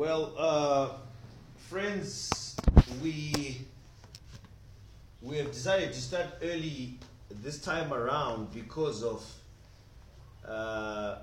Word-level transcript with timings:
Well, 0.00 0.32
uh, 0.38 0.88
friends, 1.68 2.56
we 3.02 3.58
we 5.20 5.36
have 5.36 5.52
decided 5.52 5.92
to 5.92 6.00
start 6.00 6.26
early 6.42 6.98
this 7.28 7.60
time 7.60 7.92
around 7.92 8.50
because 8.50 9.04
of 9.04 9.22
uh, 10.48 11.16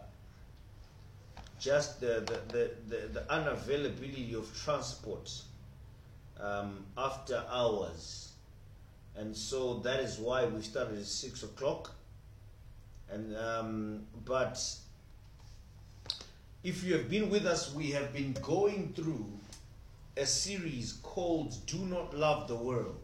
just 1.59 2.01
the, 2.01 2.21
the, 2.49 2.69
the, 2.87 3.07
the, 3.13 3.19
unavailability 3.21 4.35
of 4.35 4.47
transport 4.55 5.31
um, 6.39 6.85
after 6.95 7.43
hours. 7.49 8.33
And 9.15 9.35
so 9.35 9.79
that 9.79 10.01
is 10.01 10.19
why 10.19 10.45
we 10.45 10.61
started 10.61 10.99
at 10.99 11.05
6 11.05 11.41
o'clock. 11.41 11.95
And 13.09 13.35
um, 13.35 14.05
but 14.23 14.61
if 16.67 16.83
you 16.83 16.91
have 16.91 17.09
been 17.09 17.29
with 17.29 17.45
us, 17.45 17.73
we 17.73 17.91
have 17.91 18.11
been 18.11 18.33
going 18.41 18.91
through 18.93 19.25
a 20.17 20.25
series 20.25 20.99
called 21.01 21.55
Do 21.65 21.77
Not 21.77 22.13
Love 22.13 22.49
the 22.49 22.57
World. 22.57 22.99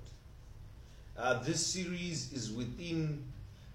Uh, 1.18 1.42
this 1.44 1.66
series 1.66 2.34
is 2.34 2.52
within 2.52 3.24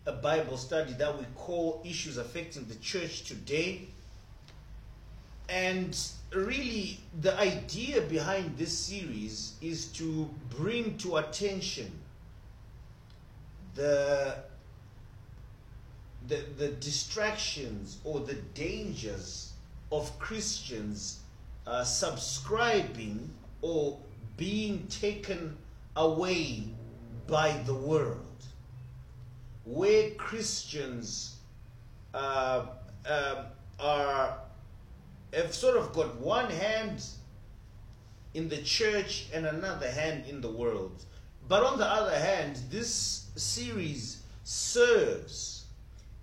a 0.05 0.13
Bible 0.13 0.59
study 0.59 0.93
that 0.93 1.19
we 1.19 1.25
call 1.35 1.81
Issues 1.87 2.19
Affecting 2.19 2.67
the 2.67 2.75
Church 2.75 3.25
Today. 3.25 3.89
And 5.49 5.99
really, 6.35 7.01
the 7.23 7.35
idea 7.39 8.03
behind 8.03 8.59
this 8.59 8.77
series 8.77 9.55
is 9.63 9.87
to 9.93 10.29
bring 10.51 10.99
to 10.99 11.17
attention 11.17 11.91
the, 13.75 14.35
the, 16.27 16.45
the 16.59 16.69
distractions 16.73 17.97
or 18.05 18.21
the 18.21 18.35
dangers 18.53 19.48
of 19.91 20.19
Christians 20.19 21.21
uh, 21.67 21.85
subscribing 21.85 23.31
or 23.63 23.99
being 24.37 24.87
taken 24.89 25.57
away 25.97 26.65
by 27.27 27.53
the 27.67 27.75
world. 27.75 28.25
Where 29.65 30.11
Christians 30.13 31.37
uh, 32.15 32.67
uh, 33.07 33.45
are 33.79 34.39
have 35.35 35.55
sort 35.55 35.77
of 35.77 35.93
got 35.93 36.19
one 36.21 36.51
hand 36.51 37.05
in 38.33 38.49
the 38.49 38.57
church 38.59 39.27
and 39.35 39.45
another 39.45 39.91
hand 39.91 40.25
in 40.27 40.41
the 40.41 40.51
world. 40.51 41.05
But 41.49 41.65
on 41.65 41.79
the 41.79 41.87
other 41.87 42.19
hand, 42.19 42.61
this 42.71 43.27
series 43.37 44.23
serves 44.45 45.67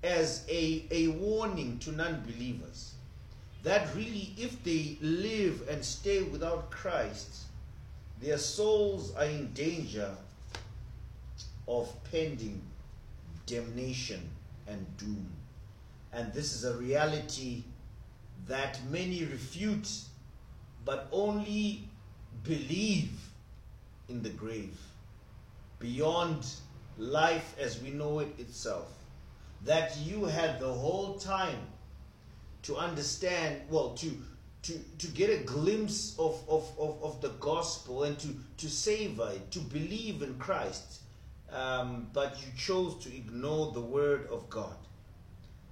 as 0.03 0.43
a, 0.49 0.85
a 0.89 1.07
warning 1.09 1.77
to 1.79 1.91
non 1.91 2.21
believers 2.21 2.94
that 3.65 3.87
really, 3.95 4.29
if 4.37 4.63
they 4.63 4.95
live 5.01 5.67
and 5.67 5.83
stay 5.83 6.21
without 6.21 6.69
Christ, 6.69 7.45
their 8.21 8.37
souls 8.37 9.13
are 9.15 9.25
in 9.25 9.51
danger 9.53 10.15
of 11.67 11.91
pending 12.11 12.61
damnation 13.47 14.21
and 14.67 14.85
doom. 14.97 15.27
And 16.13 16.31
this 16.31 16.53
is 16.53 16.63
a 16.63 16.77
reality 16.77 17.63
that 18.47 18.79
many 18.91 19.25
refute, 19.25 19.89
but 20.85 21.07
only 21.11 21.89
believe 22.43 23.19
in 24.09 24.21
the 24.21 24.29
grave, 24.29 24.77
beyond 25.79 26.45
life 26.99 27.55
as 27.59 27.81
we 27.81 27.89
know 27.89 28.19
it 28.19 28.29
itself. 28.37 28.93
That 29.63 29.97
you 29.97 30.25
had 30.25 30.59
the 30.59 30.71
whole 30.71 31.17
time 31.17 31.57
to 32.65 32.77
understand, 32.77 33.61
well, 33.69 33.93
to 33.95 34.11
to, 34.65 34.79
to 34.97 35.07
get 35.09 35.29
a 35.29 35.43
glimpse 35.43 36.15
of, 36.17 36.43
of, 36.49 36.67
of, 36.79 37.03
of 37.03 37.21
the 37.21 37.29
gospel 37.39 38.03
and 38.03 38.17
to, 38.17 38.29
to 38.57 38.67
savor 38.67 39.29
it, 39.31 39.51
to 39.51 39.59
believe 39.59 40.23
in 40.23 40.33
Christ, 40.39 41.01
um, 41.51 42.07
but 42.13 42.39
you 42.39 42.47
chose 42.57 42.95
to 43.03 43.15
ignore 43.15 43.71
the 43.73 43.81
word 43.81 44.27
of 44.31 44.49
God. 44.49 44.75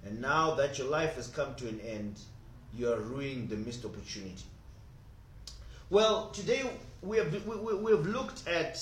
And 0.04 0.20
now 0.20 0.54
that 0.54 0.78
your 0.78 0.86
life 0.86 1.16
has 1.16 1.26
come 1.26 1.56
to 1.56 1.66
an 1.66 1.80
end, 1.80 2.20
you 2.72 2.92
are 2.92 3.00
ruining 3.00 3.48
the 3.48 3.56
missed 3.56 3.84
opportunity. 3.84 4.44
Well, 5.90 6.30
today 6.30 6.62
we 7.02 7.16
have, 7.16 7.32
we, 7.46 7.56
we, 7.56 7.74
we 7.74 7.90
have 7.90 8.06
looked 8.06 8.46
at 8.46 8.80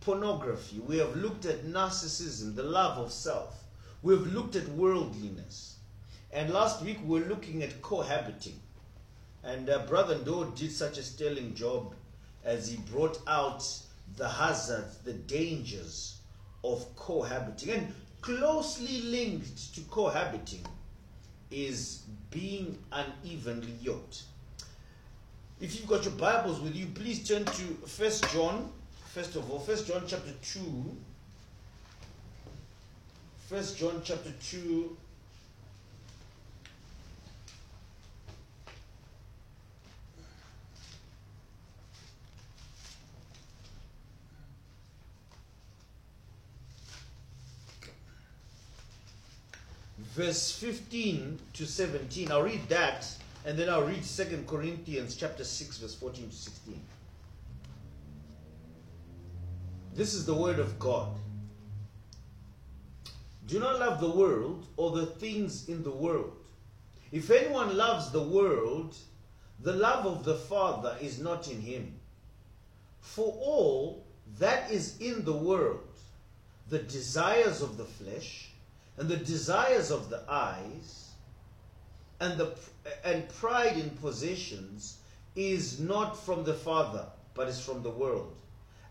pornography, 0.00 0.80
we 0.80 0.98
have 0.98 1.14
looked 1.14 1.46
at 1.46 1.64
narcissism, 1.64 2.56
the 2.56 2.64
love 2.64 2.98
of 2.98 3.12
self, 3.12 3.62
we 4.02 4.14
have 4.16 4.26
looked 4.26 4.56
at 4.56 4.66
worldliness. 4.70 5.71
And 6.32 6.50
last 6.50 6.82
week 6.82 6.98
we 7.04 7.20
were 7.20 7.26
looking 7.26 7.62
at 7.62 7.82
cohabiting. 7.82 8.58
And 9.44 9.68
uh, 9.68 9.80
Brother 9.86 10.16
Do 10.18 10.50
did 10.54 10.72
such 10.72 10.96
a 10.96 11.02
sterling 11.02 11.54
job 11.54 11.94
as 12.44 12.70
he 12.70 12.78
brought 12.90 13.18
out 13.26 13.66
the 14.16 14.28
hazards, 14.28 14.98
the 14.98 15.12
dangers 15.12 16.18
of 16.64 16.84
cohabiting. 16.96 17.70
And 17.70 17.94
closely 18.22 19.02
linked 19.02 19.74
to 19.74 19.82
cohabiting 19.82 20.64
is 21.50 22.04
being 22.30 22.78
unevenly 22.92 23.74
yoked. 23.82 24.22
If 25.60 25.78
you've 25.78 25.88
got 25.88 26.04
your 26.04 26.14
Bibles 26.14 26.60
with 26.60 26.74
you, 26.74 26.86
please 26.86 27.28
turn 27.28 27.44
to 27.44 27.62
First 27.86 28.28
John. 28.32 28.72
First 29.12 29.36
of 29.36 29.50
all, 29.50 29.58
First 29.58 29.86
John 29.86 30.04
chapter 30.06 30.32
2. 30.42 30.96
First 33.48 33.76
John 33.76 34.00
chapter 34.02 34.32
2 34.50 34.96
verse 50.14 50.52
15 50.52 51.38
to 51.54 51.66
17. 51.66 52.30
I'll 52.30 52.42
read 52.42 52.68
that 52.68 53.06
and 53.44 53.58
then 53.58 53.68
I'll 53.68 53.84
read 53.84 54.04
2 54.04 54.44
Corinthians 54.46 55.16
chapter 55.16 55.44
6 55.44 55.78
verse 55.78 55.94
14 55.94 56.28
to 56.28 56.34
16. 56.34 56.80
This 59.94 60.14
is 60.14 60.24
the 60.24 60.34
word 60.34 60.58
of 60.58 60.78
God. 60.78 61.08
Do 63.46 63.58
not 63.58 63.80
love 63.80 64.00
the 64.00 64.10
world 64.10 64.66
or 64.76 64.92
the 64.92 65.06
things 65.06 65.68
in 65.68 65.82
the 65.82 65.90
world. 65.90 66.36
If 67.10 67.30
anyone 67.30 67.76
loves 67.76 68.10
the 68.10 68.22
world, 68.22 68.96
the 69.60 69.74
love 69.74 70.06
of 70.06 70.24
the 70.24 70.36
Father 70.36 70.96
is 71.00 71.18
not 71.18 71.48
in 71.48 71.60
him. 71.60 71.94
For 73.00 73.26
all 73.26 74.06
that 74.38 74.70
is 74.70 74.98
in 74.98 75.24
the 75.24 75.32
world, 75.32 75.80
the 76.70 76.78
desires 76.78 77.60
of 77.60 77.76
the 77.76 77.84
flesh, 77.84 78.51
and 78.96 79.08
the 79.08 79.16
desires 79.16 79.90
of 79.90 80.10
the 80.10 80.22
eyes 80.28 81.10
and 82.20 82.38
the 82.38 82.54
and 83.04 83.28
pride 83.28 83.76
in 83.76 83.90
possessions 83.90 84.98
is 85.34 85.80
not 85.80 86.12
from 86.24 86.44
the 86.44 86.54
father 86.54 87.06
but 87.34 87.48
is 87.48 87.60
from 87.60 87.82
the 87.82 87.90
world. 87.90 88.36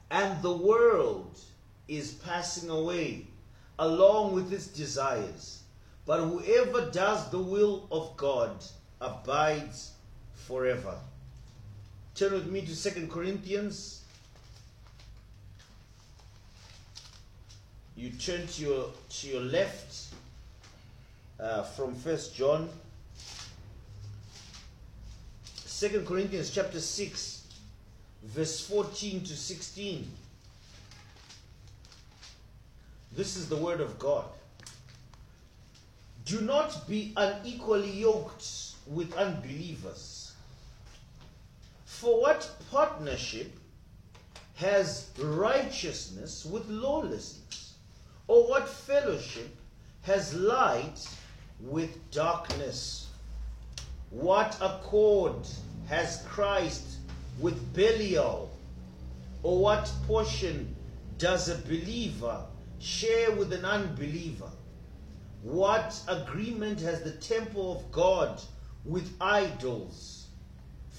And 0.10 0.42
the 0.42 0.56
world 0.56 1.40
is 1.88 2.12
passing 2.12 2.70
away 2.70 3.28
along 3.80 4.34
with 4.34 4.52
its 4.52 4.68
desires. 4.68 5.64
But 6.06 6.26
whoever 6.26 6.90
does 6.90 7.30
the 7.30 7.40
will 7.40 7.88
of 7.92 8.18
god 8.18 8.64
abides 9.00 9.92
forever. 10.34 10.98
Turn 12.16 12.34
with 12.34 12.48
me 12.48 12.62
to 12.62 12.76
Second 12.76 13.12
corinthians 13.12 14.01
you 17.96 18.10
turn 18.12 18.48
to 18.48 18.62
your 18.64 18.86
to 19.10 19.28
your 19.28 19.42
left 19.42 20.14
uh, 21.40 21.64
from 21.64 21.96
First 21.96 22.36
John, 22.36 22.70
Second 25.46 26.06
Corinthians 26.08 26.52
chapter 26.52 26.80
six, 26.80 27.48
verse 28.24 28.60
fourteen 28.66 29.22
to 29.22 29.36
sixteen. 29.36 30.08
This 33.14 33.36
is 33.36 33.50
the 33.50 33.58
word 33.58 33.82
of 33.82 34.00
God. 34.00 34.26
Do 36.26 36.40
not 36.42 36.88
be 36.88 37.14
unequally 37.18 37.92
yoked 37.92 38.48
with 38.88 39.14
unbelievers. 39.16 40.32
For 41.86 42.22
what 42.22 42.50
partnership 42.72 43.52
has 44.56 45.10
righteousness 45.20 46.46
with 46.46 46.70
lawlessness? 46.70 47.61
Or 48.32 48.48
what 48.48 48.70
fellowship 48.70 49.54
has 50.04 50.34
light 50.34 51.06
with 51.60 51.92
darkness? 52.12 53.10
What 54.10 54.58
accord 54.62 55.36
has 55.90 56.24
Christ 56.30 57.00
with 57.42 57.74
Belial? 57.74 58.50
Or 59.44 59.60
what 59.60 59.92
portion 60.08 60.74
does 61.18 61.50
a 61.50 61.58
believer 61.68 62.46
share 62.80 63.32
with 63.32 63.52
an 63.52 63.66
unbeliever? 63.66 64.52
What 65.44 66.02
agreement 66.08 66.80
has 66.80 67.02
the 67.02 67.12
temple 67.12 67.78
of 67.78 67.92
God 67.92 68.42
with 68.86 69.12
idols? 69.20 70.22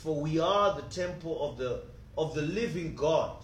for 0.03 0.21
we 0.21 0.41
are 0.41 0.75
the 0.75 0.83
temple 1.03 1.49
of 1.49 1.57
the 1.59 1.81
of 2.19 2.35
the 2.35 2.43
living 2.43 2.95
God. 2.97 3.37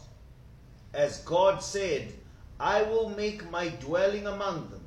As 0.92 1.20
God 1.20 1.62
said, 1.62 2.12
I 2.60 2.82
will 2.82 3.10
make 3.10 3.50
my 3.50 3.68
dwelling 3.68 4.26
among 4.26 4.70
them 4.70 4.80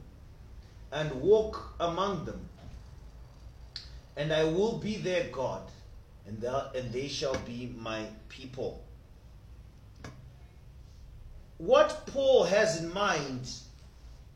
and 0.92 1.12
walk 1.22 1.74
among 1.80 2.26
them, 2.26 2.42
and 4.18 4.34
I 4.34 4.44
will 4.44 4.78
be 4.78 4.98
their 4.98 5.26
God, 5.30 5.64
and, 6.28 6.44
and 6.44 6.92
they 6.92 7.08
shall 7.08 7.38
be 7.46 7.74
my 7.78 8.06
people. 8.28 8.84
What 11.58 12.08
Paul 12.08 12.44
has 12.44 12.82
in 12.82 12.94
mind 12.94 13.50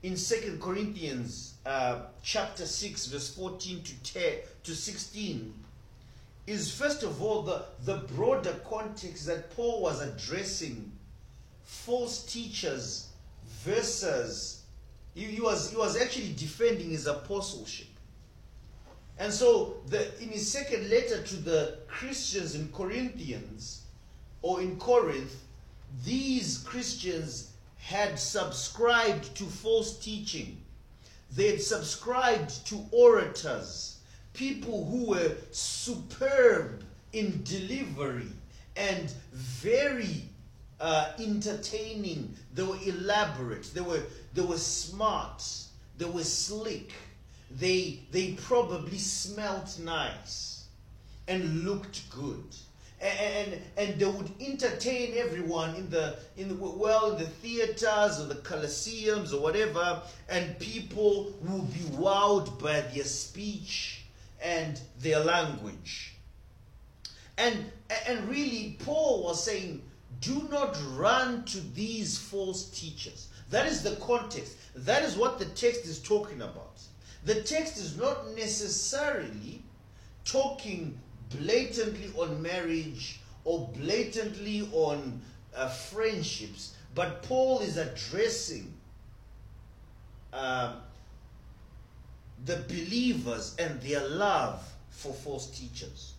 in 0.04 0.16
Second 0.16 0.62
Corinthians 0.62 1.56
uh, 1.66 2.04
chapter 2.24 2.66
6, 2.66 3.08
verse 3.08 3.36
14 3.36 3.82
to, 3.82 4.14
10, 4.14 4.34
to 4.64 4.76
16, 4.76 5.54
is 6.48 6.74
first 6.74 7.04
of 7.04 7.22
all 7.22 7.42
the, 7.42 7.66
the 7.84 7.98
broader 8.14 8.56
context 8.70 9.26
that 9.26 9.54
Paul 9.56 9.82
was 9.82 10.02
addressing 10.02 10.92
false 11.64 12.24
teachers 12.24 13.10
versus 13.66 14.62
he, 15.14 15.24
he, 15.24 15.42
was 15.42 15.72
he 15.72 15.78
was 15.78 16.00
actually 16.00 16.34
defending 16.34 16.92
his 16.92 17.08
apostleship. 17.08 17.88
And 19.18 19.32
so 19.32 19.78
the 19.88 20.14
in 20.22 20.30
his 20.30 20.52
second 20.52 20.90
letter 20.90 21.22
to 21.22 21.36
the 21.38 21.80
Christians 21.88 22.56
in 22.56 22.70
Corinthians 22.72 23.84
or 24.42 24.62
in 24.62 24.78
Corinth, 24.78 25.36
these 26.04 26.60
Christians 26.60 27.52
had 27.78 28.20
subscribed 28.20 29.36
to 29.36 29.46
false 29.46 29.98
teaching. 30.00 30.62
They 31.36 31.52
had 31.52 31.62
subscribed 31.62 32.66
to 32.68 32.86
orators, 32.92 34.00
people 34.34 34.86
who 34.86 35.12
were 35.12 35.32
superb 35.52 36.84
in 37.14 37.42
delivery 37.44 38.28
and 38.76 39.14
very 39.32 40.24
uh, 40.80 41.12
entertaining. 41.20 42.36
They 42.54 42.64
were 42.64 42.78
elaborate. 42.86 43.74
They 43.74 43.82
were 43.82 44.04
they 44.34 44.42
were 44.42 44.58
smart. 44.58 45.44
They 45.98 46.06
were 46.06 46.24
slick. 46.24 46.92
They 47.52 48.02
they 48.12 48.34
probably 48.34 48.98
smelt 48.98 49.80
nice 49.80 50.66
and 51.28 51.64
looked 51.64 52.10
good 52.10 52.44
and, 53.02 53.60
and 53.78 54.00
they 54.00 54.06
would 54.06 54.32
entertain 54.40 55.16
everyone 55.18 55.76
in 55.76 55.90
the 55.90 56.18
in 56.38 56.48
the 56.48 56.56
well 56.56 57.12
in 57.12 57.18
the 57.20 57.28
theaters 57.28 58.20
or 58.20 58.26
the 58.26 58.36
coliseums 58.36 59.34
or 59.34 59.42
whatever 59.42 60.02
and 60.30 60.58
people 60.60 61.34
would 61.42 61.74
be 61.74 61.82
wowed 61.98 62.60
by 62.60 62.82
their 62.82 63.04
speech 63.04 64.04
and 64.42 64.80
their 65.00 65.20
language 65.20 66.14
and 67.38 67.66
and 68.08 68.28
really 68.30 68.78
paul 68.86 69.24
was 69.24 69.44
saying 69.44 69.82
do 70.22 70.48
not 70.50 70.78
run 70.96 71.44
to 71.46 71.60
these 71.74 72.18
false 72.18 72.70
teachers. 72.70 73.28
That 73.50 73.68
is 73.68 73.84
the 73.84 73.96
context. 73.98 74.58
That 74.76 75.04
is 75.04 75.16
what 75.16 75.40
the 75.40 75.46
text 75.46 75.86
is 75.86 76.00
talking 76.00 76.42
about. 76.42 76.80
The 77.26 77.42
text 77.42 77.78
is 77.78 77.98
not 77.98 78.36
necessarily 78.36 79.62
talking 80.24 81.00
blatantly 81.30 82.12
on 82.18 82.42
marriage 82.42 83.20
or 83.44 83.70
blatantly 83.76 84.68
on 84.72 85.22
uh, 85.56 85.70
friendships, 85.70 86.76
but 86.94 87.24
Paul 87.24 87.60
is 87.60 87.78
addressing 87.78 88.74
uh, 90.34 90.76
the 92.46 92.58
believers 92.68 93.56
and 93.58 93.82
their 93.82 94.08
love 94.08 94.62
for 94.90 95.14
false 95.14 95.48
teachers. 95.48 96.15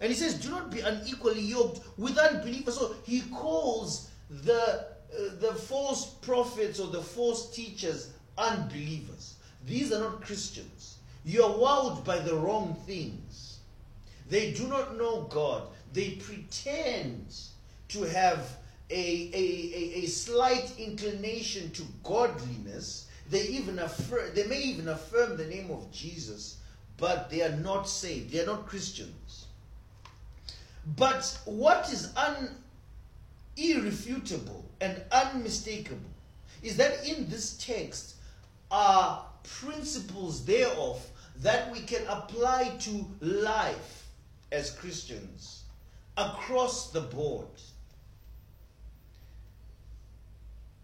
And 0.00 0.10
he 0.10 0.16
says, 0.16 0.34
Do 0.34 0.50
not 0.50 0.70
be 0.70 0.80
unequally 0.80 1.42
yoked 1.42 1.80
with 1.98 2.16
unbelievers. 2.16 2.78
So 2.78 2.94
he 3.04 3.20
calls 3.32 4.10
the, 4.30 4.86
uh, 5.12 5.40
the 5.40 5.54
false 5.54 6.06
prophets 6.14 6.80
or 6.80 6.88
the 6.88 7.02
false 7.02 7.50
teachers 7.54 8.10
unbelievers. 8.38 9.34
These 9.66 9.92
are 9.92 10.00
not 10.00 10.22
Christians. 10.22 10.96
You 11.24 11.44
are 11.44 11.50
wowed 11.50 12.04
by 12.04 12.18
the 12.18 12.34
wrong 12.34 12.76
things. 12.86 13.58
They 14.28 14.52
do 14.52 14.66
not 14.68 14.96
know 14.96 15.22
God. 15.22 15.64
They 15.92 16.12
pretend 16.12 17.34
to 17.88 18.02
have 18.04 18.56
a, 18.88 19.30
a, 19.34 19.34
a, 19.34 20.04
a 20.04 20.06
slight 20.06 20.72
inclination 20.78 21.70
to 21.72 21.82
godliness. 22.02 23.08
They 23.28 23.42
even 23.42 23.78
affirm, 23.80 24.30
they 24.34 24.46
may 24.46 24.60
even 24.60 24.88
affirm 24.88 25.36
the 25.36 25.46
name 25.46 25.70
of 25.70 25.90
Jesus, 25.92 26.58
but 26.96 27.30
they 27.30 27.42
are 27.42 27.56
not 27.56 27.88
saved. 27.88 28.32
They 28.32 28.40
are 28.40 28.46
not 28.46 28.66
Christians. 28.66 29.14
But 30.96 31.38
what 31.44 31.90
is 31.92 32.12
un, 32.16 32.56
irrefutable 33.56 34.64
and 34.80 35.02
unmistakable 35.12 35.98
is 36.62 36.76
that 36.76 37.06
in 37.06 37.28
this 37.28 37.56
text 37.58 38.16
are 38.70 39.24
principles 39.42 40.44
thereof 40.44 41.04
that 41.36 41.70
we 41.72 41.80
can 41.80 42.06
apply 42.08 42.76
to 42.80 43.06
life 43.20 44.06
as 44.52 44.70
Christians 44.70 45.62
across 46.16 46.90
the 46.90 47.00
board. 47.00 47.46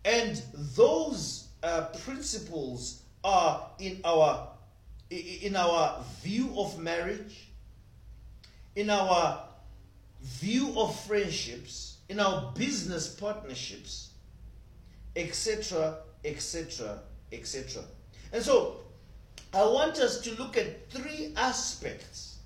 And 0.04 0.40
those 0.76 1.48
uh, 1.62 1.86
principles 2.04 3.02
are 3.24 3.68
in 3.78 4.00
our 4.04 4.48
in 5.10 5.54
our 5.54 6.02
view 6.22 6.52
of 6.56 6.78
marriage, 6.80 7.48
in 8.74 8.90
our 8.90 9.45
view 10.26 10.74
of 10.76 10.98
friendships, 11.00 11.98
in 12.08 12.20
our 12.20 12.52
business 12.52 13.08
partnerships, 13.08 14.10
etc., 15.14 15.98
etc., 16.24 17.00
etc. 17.32 17.82
And 18.32 18.42
so, 18.42 18.76
I 19.54 19.64
want 19.64 19.98
us 19.98 20.20
to 20.22 20.34
look 20.34 20.56
at 20.56 20.90
three 20.90 21.32
aspects 21.36 22.38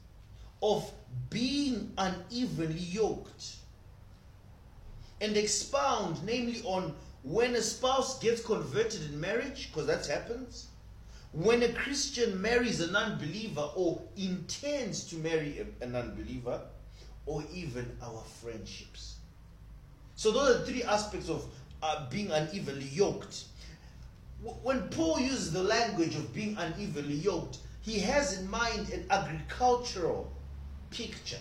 of 0.62 0.90
being 1.30 1.92
unevenly 1.96 2.78
yoked 2.78 3.56
and 5.20 5.36
expound, 5.36 6.22
namely, 6.24 6.62
on 6.64 6.94
when 7.22 7.54
a 7.54 7.62
spouse 7.62 8.18
gets 8.20 8.44
converted 8.44 9.02
in 9.10 9.20
marriage, 9.20 9.70
because 9.70 9.86
that 9.86 10.06
happens, 10.06 10.68
when 11.32 11.62
a 11.62 11.72
Christian 11.72 12.40
marries 12.40 12.80
an 12.80 12.96
unbeliever 12.96 13.70
or 13.74 14.02
intends 14.16 15.04
to 15.04 15.16
marry 15.16 15.66
an 15.80 15.94
unbeliever, 15.94 16.60
or 17.30 17.44
even 17.54 17.88
our 18.02 18.22
friendships. 18.42 19.14
So, 20.16 20.32
those 20.32 20.56
are 20.56 20.64
three 20.64 20.82
aspects 20.82 21.28
of 21.28 21.44
uh, 21.80 22.10
being 22.10 22.28
unevenly 22.32 22.88
yoked. 22.88 23.44
When 24.64 24.88
Paul 24.88 25.20
uses 25.20 25.52
the 25.52 25.62
language 25.62 26.16
of 26.16 26.34
being 26.34 26.56
unevenly 26.58 27.14
yoked, 27.14 27.58
he 27.82 28.00
has 28.00 28.40
in 28.40 28.50
mind 28.50 28.90
an 28.90 29.06
agricultural 29.10 30.32
picture 30.90 31.38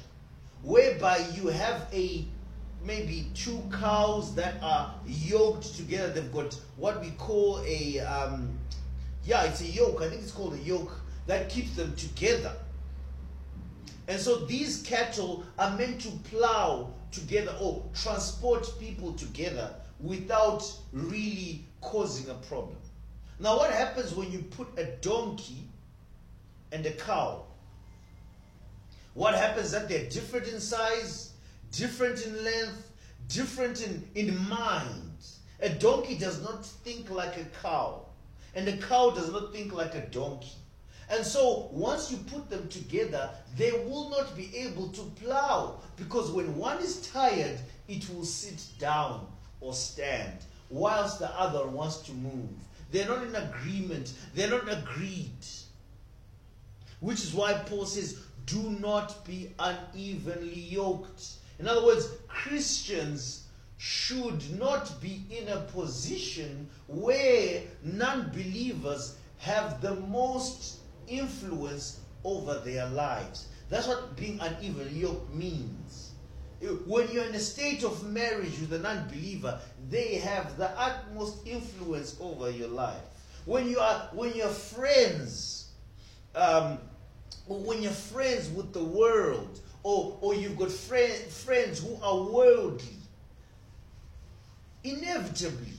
whereby 0.62 1.25
you 1.34 1.48
have 1.48 1.88
a 1.91 2.25
maybe 2.86 3.27
two 3.34 3.62
cows 3.72 4.36
that 4.36 4.62
are 4.62 4.93
yoked 5.08 5.75
together. 5.75 6.13
They've 6.13 6.31
got 6.31 6.53
what 6.77 7.01
we 7.01 7.10
call 7.12 7.62
a 7.65 8.00
um, 8.01 8.60
yeah, 9.25 9.43
it's 9.46 9.62
a 9.62 9.65
yoke. 9.65 10.01
I 10.03 10.10
think 10.10 10.22
it's 10.22 10.31
called 10.31 10.53
a 10.53 10.60
yoke 10.60 10.91
that 11.25 11.50
keeps 11.50 11.75
them 11.75 11.96
together. 11.96 12.53
And 14.10 14.20
so 14.20 14.46
these 14.46 14.82
cattle 14.82 15.46
are 15.58 15.78
meant 15.78 16.01
to 16.01 16.10
plow 16.30 16.92
together 17.12 17.56
or 17.62 17.86
transport 17.94 18.70
people 18.80 19.13
together 19.13 19.74
without 20.01 20.70
really 20.92 21.63
causing 21.80 22.30
a 22.30 22.34
problem. 22.34 22.75
Now, 23.39 23.56
what 23.58 23.72
happens 23.72 24.13
when 24.13 24.30
you 24.32 24.39
put 24.39 24.68
a 24.78 24.86
donkey 25.01 25.63
and 26.74 26.86
a 26.86 26.92
cow 26.92 27.44
what 29.13 29.36
happens 29.36 29.72
that 29.72 29.89
they're 29.89 30.10
different 30.10 30.48
in 30.48 30.60
size, 30.60 31.34
different 31.72 32.25
in 32.25 32.44
length, 32.44 32.92
different 33.28 33.86
in, 33.86 34.08
in 34.16 34.38
mind. 34.48 35.12
A 35.62 35.70
donkey 35.70 36.16
does 36.16 36.42
not 36.42 36.66
think 36.66 37.10
like 37.10 37.36
a 37.36 37.44
cow, 37.62 38.06
and 38.56 38.68
a 38.70 38.78
cow 38.78 39.10
does 39.10 39.30
not 39.32 39.51
think 39.51 39.74
like 39.74 39.94
a 39.94 40.06
donkey. 40.08 40.59
And 41.10 41.25
so, 41.25 41.70
once 41.72 42.12
you 42.12 42.18
put 42.18 42.50
them 42.50 42.68
together, 42.68 43.32
they 43.58 43.72
will 43.72 44.10
not 44.12 44.38
be 44.38 44.56
able 44.56 44.89
to 44.89 45.01
plow 45.24 45.80
because 45.96 46.32
when 46.32 46.56
one 46.56 46.78
is 46.80 47.08
tired, 47.08 47.60
it 47.88 48.08
will 48.13 48.25
sit 48.25 48.63
down 48.78 49.25
or 49.60 49.74
stand, 49.74 50.38
whilst 50.70 51.18
the 51.20 51.30
other 51.39 51.66
wants 51.68 51.98
to 52.04 52.12
move. 52.12 52.50
They're 52.92 53.08
not 53.08 53.24
in 53.24 53.36
agreement, 53.36 54.13
they're 54.36 54.51
not 54.51 54.72
agreed. 54.72 55.46
Which 57.00 57.24
is 57.24 57.34
why 57.34 57.54
Paul 57.54 57.86
says, 57.86 58.20
do 58.46 58.62
not 58.80 59.25
be 59.25 59.51
unevenly 59.60 60.60
yoked. 60.60 61.24
In 61.60 61.68
other 61.68 61.86
words, 61.86 62.08
Christians 62.28 63.46
should 63.78 64.60
not 64.60 65.00
be 65.01 65.24
in 65.30 65.48
a 65.48 65.62
position 65.62 66.70
where 66.88 67.62
non 67.84 68.30
believers 68.30 69.16
have 69.38 69.82
the 69.82 69.96
most 69.96 70.78
influence 71.10 72.00
over 72.24 72.60
their 72.60 72.88
lives. 72.89 73.48
That's 73.70 73.88
what 73.88 74.16
being 74.16 74.39
an 74.39 74.56
evil 74.62 74.88
yoke 74.88 75.34
means. 75.34 76.12
When 76.86 77.10
you're 77.12 77.25
in 77.25 77.36
a 77.36 77.39
state 77.39 77.84
of 77.84 78.06
marriage 78.12 78.60
with 78.60 78.74
an 78.74 78.86
unbeliever, 78.86 79.60
they 79.89 80.16
have 80.16 80.58
the 80.58 80.70
utmost 80.78 81.48
influence 81.48 82.18
over 82.20 82.50
your 82.50 82.68
life. 82.68 83.01
When 83.46 83.70
you 83.70 83.80
are 83.80 84.10
when 84.12 84.36
you're 84.36 84.50
friends, 84.50 85.70
um, 86.36 86.80
when 87.48 87.82
you're 87.82 87.92
friends 87.92 88.50
with 88.50 88.74
the 88.74 88.84
world, 88.84 89.62
or 89.84 90.18
or 90.20 90.36
you've 90.36 90.58
got 90.58 90.72
friend, 90.72 91.13
friends 91.32 91.80
who 91.80 91.98
are 92.04 92.30
worldly, 92.30 92.98
inevitably, 94.84 95.78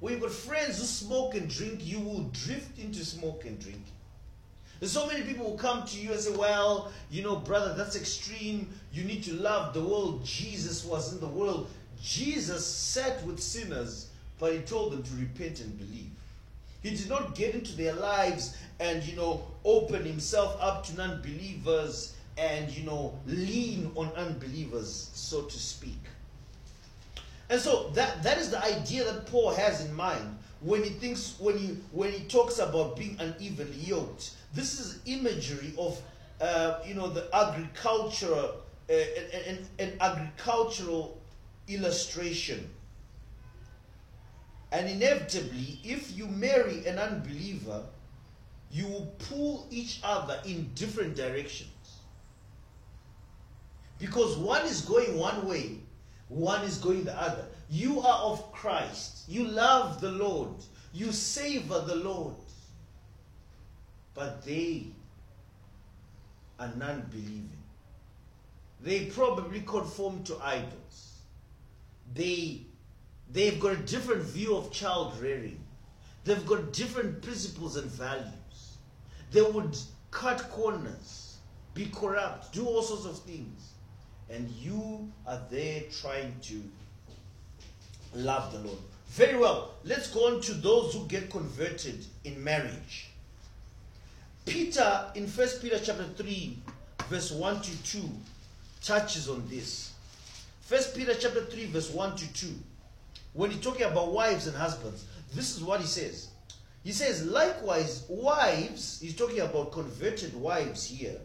when 0.00 0.14
you've 0.14 0.22
got 0.22 0.32
friends 0.32 0.78
who 0.78 0.84
smoke 0.84 1.34
and 1.36 1.48
drink, 1.48 1.78
you 1.86 2.00
will 2.00 2.24
drift 2.32 2.78
into 2.80 3.04
smoke 3.04 3.44
and 3.44 3.58
drinking. 3.60 3.83
There's 4.80 4.92
so 4.92 5.06
many 5.06 5.22
people 5.22 5.50
who 5.50 5.56
come 5.56 5.84
to 5.86 5.98
you 5.98 6.12
and 6.12 6.20
say, 6.20 6.34
Well, 6.34 6.92
you 7.10 7.22
know, 7.22 7.36
brother, 7.36 7.74
that's 7.74 7.96
extreme. 7.96 8.68
You 8.92 9.04
need 9.04 9.22
to 9.24 9.34
love 9.34 9.72
the 9.72 9.82
world. 9.82 10.24
Jesus 10.24 10.84
was 10.84 11.12
in 11.12 11.20
the 11.20 11.28
world. 11.28 11.68
Jesus 12.02 12.66
sat 12.66 13.24
with 13.24 13.40
sinners, 13.40 14.08
but 14.38 14.52
he 14.52 14.58
told 14.60 14.92
them 14.92 15.02
to 15.02 15.14
repent 15.14 15.60
and 15.60 15.78
believe. 15.78 16.10
He 16.82 16.90
did 16.90 17.08
not 17.08 17.34
get 17.34 17.54
into 17.54 17.74
their 17.76 17.94
lives 17.94 18.56
and, 18.78 19.02
you 19.04 19.16
know, 19.16 19.46
open 19.64 20.04
himself 20.04 20.56
up 20.60 20.84
to 20.86 20.96
non 20.96 21.22
believers 21.22 22.14
and, 22.36 22.70
you 22.70 22.84
know, 22.84 23.18
lean 23.26 23.90
on 23.94 24.08
unbelievers, 24.16 25.10
so 25.14 25.42
to 25.42 25.58
speak. 25.58 25.98
And 27.48 27.60
so 27.60 27.90
that, 27.94 28.22
that 28.22 28.38
is 28.38 28.50
the 28.50 28.62
idea 28.62 29.04
that 29.04 29.26
Paul 29.26 29.54
has 29.54 29.84
in 29.84 29.94
mind 29.94 30.38
when 30.60 30.82
he 30.82 30.90
thinks 30.90 31.34
when 31.38 31.58
he 31.58 31.76
when 31.92 32.10
he 32.10 32.20
talks 32.24 32.58
about 32.58 32.96
being 32.96 33.16
unevenly 33.20 33.76
yoked. 33.76 34.32
This 34.54 34.78
is 34.78 35.00
imagery 35.04 35.74
of 35.76 36.00
uh, 36.40 36.78
you 36.86 36.94
know 36.94 37.08
the 37.08 37.28
agriculture 37.34 38.48
uh, 38.88 38.92
an, 39.48 39.66
an 39.78 39.92
agricultural 40.00 41.20
illustration. 41.68 42.70
And 44.72 44.88
inevitably, 44.88 45.78
if 45.84 46.16
you 46.16 46.26
marry 46.26 46.86
an 46.86 46.98
unbeliever, 46.98 47.82
you 48.70 48.86
will 48.88 49.14
pull 49.18 49.68
each 49.70 50.00
other 50.02 50.40
in 50.44 50.70
different 50.74 51.14
directions. 51.16 51.70
Because 53.98 54.36
one 54.36 54.66
is 54.66 54.80
going 54.80 55.16
one 55.16 55.46
way, 55.46 55.78
one 56.28 56.62
is 56.64 56.78
going 56.78 57.04
the 57.04 57.18
other. 57.18 57.46
You 57.70 58.00
are 58.00 58.18
of 58.24 58.52
Christ. 58.52 59.22
You 59.28 59.44
love 59.44 60.00
the 60.00 60.10
Lord. 60.10 60.50
You 60.92 61.12
savor 61.12 61.80
the 61.86 61.96
Lord. 61.96 62.34
But 64.14 64.44
they 64.44 64.86
are 66.58 66.72
non 66.76 67.02
believing. 67.10 67.50
They 68.80 69.06
probably 69.06 69.60
conform 69.62 70.22
to 70.24 70.36
idols. 70.42 71.20
They, 72.14 72.60
they've 73.32 73.58
got 73.58 73.72
a 73.72 73.76
different 73.76 74.22
view 74.22 74.56
of 74.56 74.70
child 74.70 75.18
rearing. 75.20 75.58
They've 76.24 76.44
got 76.46 76.72
different 76.72 77.22
principles 77.22 77.76
and 77.76 77.90
values. 77.90 78.78
They 79.32 79.42
would 79.42 79.76
cut 80.10 80.50
corners, 80.50 81.36
be 81.74 81.86
corrupt, 81.86 82.52
do 82.52 82.66
all 82.66 82.82
sorts 82.82 83.04
of 83.04 83.18
things. 83.20 83.72
And 84.30 84.48
you 84.50 85.10
are 85.26 85.40
there 85.50 85.82
trying 86.00 86.34
to 86.42 86.62
love 88.14 88.52
the 88.52 88.60
Lord. 88.60 88.78
Very 89.08 89.36
well. 89.36 89.74
Let's 89.84 90.08
go 90.10 90.34
on 90.34 90.40
to 90.42 90.54
those 90.54 90.94
who 90.94 91.06
get 91.06 91.30
converted 91.30 92.04
in 92.24 92.42
marriage. 92.42 93.08
Peter 94.44 95.06
in 95.14 95.26
First 95.26 95.62
Peter 95.62 95.78
chapter 95.78 96.04
3, 96.04 96.58
verse 97.08 97.30
1 97.32 97.62
to 97.62 97.82
2, 97.84 98.02
touches 98.82 99.28
on 99.28 99.46
this. 99.48 99.92
First 100.62 100.96
Peter 100.96 101.14
chapter 101.14 101.44
3, 101.44 101.66
verse 101.66 101.90
1 101.90 102.16
to 102.16 102.32
2. 102.34 102.48
When 103.32 103.50
he's 103.50 103.60
talking 103.60 103.86
about 103.86 104.12
wives 104.12 104.46
and 104.46 104.56
husbands, 104.56 105.04
this 105.34 105.56
is 105.56 105.62
what 105.62 105.80
he 105.80 105.86
says. 105.86 106.28
He 106.84 106.92
says, 106.92 107.24
likewise, 107.24 108.04
wives, 108.08 109.00
he's 109.00 109.16
talking 109.16 109.40
about 109.40 109.72
converted 109.72 110.34
wives 110.36 110.84
here, 110.84 111.16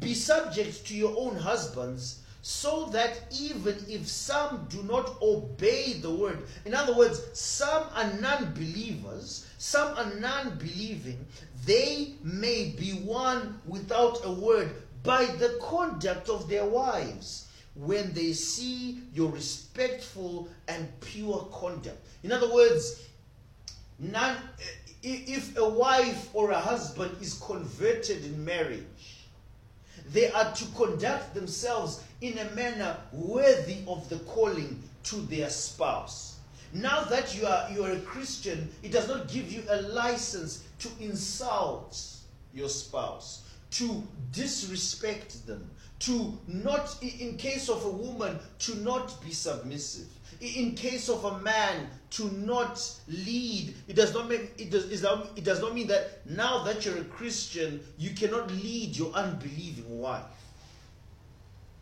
be 0.00 0.14
subject 0.14 0.86
to 0.86 0.94
your 0.94 1.14
own 1.16 1.36
husbands 1.36 2.23
so 2.46 2.84
that 2.92 3.22
even 3.40 3.74
if 3.88 4.06
some 4.06 4.66
do 4.68 4.82
not 4.82 5.16
obey 5.22 5.94
the 5.94 6.10
word, 6.10 6.42
in 6.66 6.74
other 6.74 6.94
words, 6.94 7.22
some 7.32 7.84
are 7.94 8.12
non 8.20 8.52
believers, 8.52 9.46
some 9.56 9.96
are 9.96 10.14
non 10.20 10.50
believing, 10.58 11.24
they 11.64 12.12
may 12.22 12.74
be 12.78 13.00
won 13.02 13.58
without 13.64 14.20
a 14.24 14.30
word 14.30 14.70
by 15.02 15.24
the 15.24 15.58
conduct 15.62 16.28
of 16.28 16.46
their 16.46 16.66
wives 16.66 17.48
when 17.76 18.12
they 18.12 18.34
see 18.34 19.00
your 19.14 19.30
respectful 19.30 20.46
and 20.68 20.86
pure 21.00 21.48
conduct. 21.50 21.96
In 22.22 22.30
other 22.30 22.52
words, 22.52 23.08
none, 23.98 24.36
eh, 25.02 25.22
if 25.26 25.56
a 25.56 25.66
wife 25.66 26.28
or 26.34 26.50
a 26.50 26.60
husband 26.60 27.16
is 27.22 27.40
converted 27.42 28.22
in 28.22 28.44
marriage, 28.44 29.13
they 30.12 30.30
are 30.30 30.52
to 30.52 30.64
conduct 30.76 31.34
themselves 31.34 32.02
in 32.20 32.38
a 32.38 32.50
manner 32.54 32.96
worthy 33.12 33.78
of 33.86 34.08
the 34.08 34.18
calling 34.20 34.82
to 35.04 35.16
their 35.16 35.50
spouse. 35.50 36.38
Now 36.72 37.04
that 37.04 37.36
you 37.36 37.46
are, 37.46 37.70
you 37.72 37.84
are 37.84 37.92
a 37.92 38.00
Christian, 38.00 38.68
it 38.82 38.92
does 38.92 39.08
not 39.08 39.28
give 39.28 39.50
you 39.52 39.62
a 39.68 39.82
license 39.82 40.64
to 40.80 40.88
insult 41.00 41.96
your 42.52 42.68
spouse, 42.68 43.44
to 43.72 44.02
disrespect 44.32 45.46
them, 45.46 45.70
to 46.00 46.36
not, 46.48 46.96
in 47.02 47.36
case 47.36 47.68
of 47.68 47.84
a 47.84 47.90
woman, 47.90 48.38
to 48.60 48.74
not 48.76 49.22
be 49.24 49.32
submissive. 49.32 50.08
In 50.44 50.74
case 50.74 51.08
of 51.08 51.24
a 51.24 51.38
man, 51.40 51.88
to 52.14 52.30
not 52.32 52.80
lead. 53.08 53.74
It 53.88 53.96
does 53.96 54.14
not 54.14 54.28
mean 54.28 54.48
it 54.56 54.70
does, 54.70 54.84
it 54.92 55.44
does 55.44 55.60
not 55.60 55.74
mean 55.74 55.88
that 55.88 56.24
now 56.28 56.62
that 56.62 56.84
you're 56.84 56.98
a 56.98 57.04
Christian, 57.04 57.80
you 57.98 58.10
cannot 58.10 58.50
lead 58.50 58.96
your 58.96 59.12
unbelieving 59.14 59.98
wife. 60.00 60.22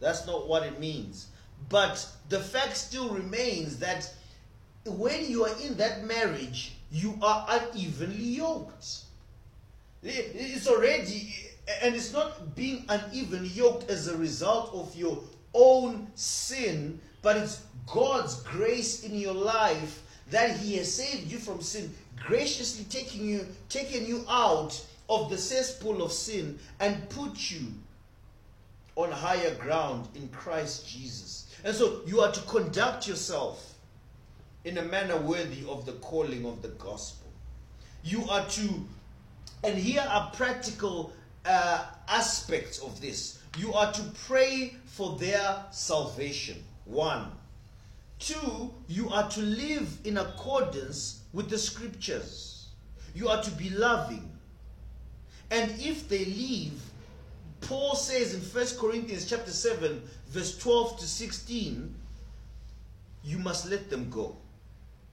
That's 0.00 0.26
not 0.26 0.48
what 0.48 0.62
it 0.62 0.80
means. 0.80 1.26
But 1.68 2.06
the 2.28 2.40
fact 2.40 2.76
still 2.76 3.10
remains 3.10 3.78
that 3.80 4.12
when 4.86 5.30
you 5.30 5.44
are 5.44 5.54
in 5.62 5.76
that 5.76 6.04
marriage, 6.04 6.76
you 6.90 7.18
are 7.22 7.46
unevenly 7.48 8.16
yoked. 8.16 9.02
It's 10.02 10.66
already, 10.66 11.34
and 11.82 11.94
it's 11.94 12.12
not 12.12 12.56
being 12.56 12.84
unevenly 12.88 13.48
yoked 13.48 13.90
as 13.90 14.08
a 14.08 14.16
result 14.16 14.72
of 14.72 14.96
your 14.96 15.18
own 15.52 16.08
sin, 16.14 17.00
but 17.22 17.36
it's 17.36 17.62
God's 17.86 18.42
grace 18.42 19.04
in 19.04 19.18
your 19.18 19.34
life 19.34 20.02
that 20.30 20.56
He 20.56 20.76
has 20.76 20.92
saved 20.92 21.30
you 21.30 21.38
from 21.38 21.60
sin, 21.60 21.92
graciously 22.16 22.84
taking 22.84 23.26
you, 23.26 23.46
taking 23.68 24.06
you 24.06 24.24
out 24.28 24.84
of 25.08 25.30
the 25.30 25.38
cesspool 25.38 26.02
of 26.02 26.12
sin 26.12 26.58
and 26.80 27.08
put 27.10 27.50
you 27.50 27.66
on 28.96 29.10
higher 29.10 29.54
ground 29.54 30.08
in 30.14 30.28
Christ 30.28 30.88
Jesus. 30.88 31.54
And 31.64 31.74
so 31.74 32.00
you 32.06 32.20
are 32.20 32.32
to 32.32 32.40
conduct 32.42 33.06
yourself 33.06 33.74
in 34.64 34.78
a 34.78 34.82
manner 34.82 35.16
worthy 35.16 35.64
of 35.68 35.86
the 35.86 35.92
calling 35.92 36.46
of 36.46 36.62
the 36.62 36.68
gospel. 36.68 37.30
You 38.04 38.28
are 38.28 38.46
to, 38.46 38.68
and 39.64 39.78
here 39.78 40.04
are 40.08 40.30
practical 40.34 41.12
uh, 41.44 41.84
aspects 42.08 42.78
of 42.80 43.00
this. 43.00 43.40
You 43.58 43.72
are 43.74 43.92
to 43.92 44.02
pray 44.26 44.76
for 44.86 45.16
their 45.18 45.64
salvation. 45.70 46.62
One. 46.92 47.32
Two, 48.18 48.72
you 48.86 49.08
are 49.08 49.28
to 49.30 49.40
live 49.40 49.98
in 50.04 50.18
accordance 50.18 51.22
with 51.32 51.48
the 51.48 51.58
scriptures. 51.58 52.68
You 53.14 53.28
are 53.28 53.42
to 53.42 53.50
be 53.52 53.70
loving. 53.70 54.30
And 55.50 55.70
if 55.80 56.08
they 56.08 56.24
leave, 56.24 56.80
Paul 57.62 57.94
says 57.94 58.34
in 58.34 58.40
1 58.40 58.78
Corinthians 58.78 59.28
chapter 59.28 59.50
7, 59.50 60.02
verse 60.28 60.58
12 60.58 61.00
to 61.00 61.06
16, 61.06 61.94
you 63.24 63.38
must 63.38 63.70
let 63.70 63.88
them 63.88 64.10
go. 64.10 64.36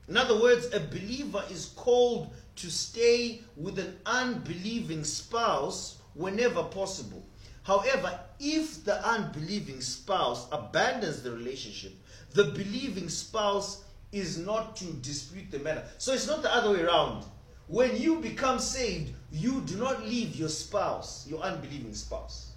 In 0.08 0.18
other 0.18 0.40
words, 0.40 0.68
a 0.74 0.80
believer 0.80 1.44
is 1.50 1.74
called 1.76 2.34
to 2.58 2.70
stay 2.70 3.42
with 3.56 3.80
an 3.80 3.98
unbelieving 4.06 5.04
spouse 5.04 5.98
whenever 6.14 6.64
possible. 6.64 7.24
However, 7.64 8.20
if 8.40 8.84
the 8.86 9.06
unbelieving 9.06 9.82
spouse 9.82 10.48
abandons 10.52 11.22
the 11.22 11.32
relationship, 11.32 11.94
the 12.34 12.46
believing 12.46 13.10
spouse 13.10 13.84
is 14.12 14.38
not 14.38 14.76
to 14.78 14.86
dispute 14.86 15.52
the 15.52 15.60
matter. 15.60 15.84
So 15.98 16.14
it's 16.14 16.28
not 16.28 16.42
the 16.42 16.54
other 16.54 16.72
way 16.72 16.82
around. 16.82 17.26
When 17.68 17.96
you 17.98 18.20
become 18.20 18.60
saved, 18.60 19.14
you 19.32 19.62
do 19.62 19.78
not 19.78 20.04
leave 20.04 20.36
your 20.36 20.50
spouse, 20.50 21.28
your 21.28 21.42
unbelieving 21.42 21.94
spouse. 21.94 22.54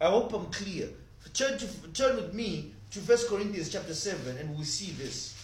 I 0.00 0.06
hope 0.06 0.32
I'm 0.32 0.46
clear. 0.46 0.88
Turn, 1.34 1.58
to, 1.58 1.66
turn 1.92 2.16
with 2.16 2.34
me 2.34 2.72
to 2.92 3.00
1 3.00 3.18
Corinthians 3.28 3.70
chapter 3.70 3.94
7 3.94 4.36
and 4.36 4.56
we 4.56 4.64
see 4.64 4.92
this. 4.92 5.34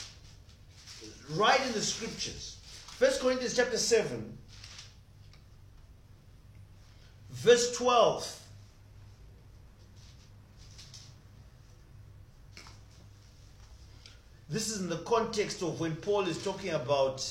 Right 1.30 1.60
in 1.66 1.72
the 1.72 1.80
scriptures. 1.80 2.58
1 2.98 3.10
Corinthians 3.20 3.56
chapter 3.56 3.78
7 3.78 4.37
verse 7.38 7.76
12. 7.76 8.34
This 14.50 14.70
is 14.70 14.80
in 14.80 14.88
the 14.88 14.98
context 14.98 15.62
of 15.62 15.78
when 15.78 15.94
Paul 15.96 16.26
is 16.26 16.42
talking 16.42 16.70
about 16.70 17.24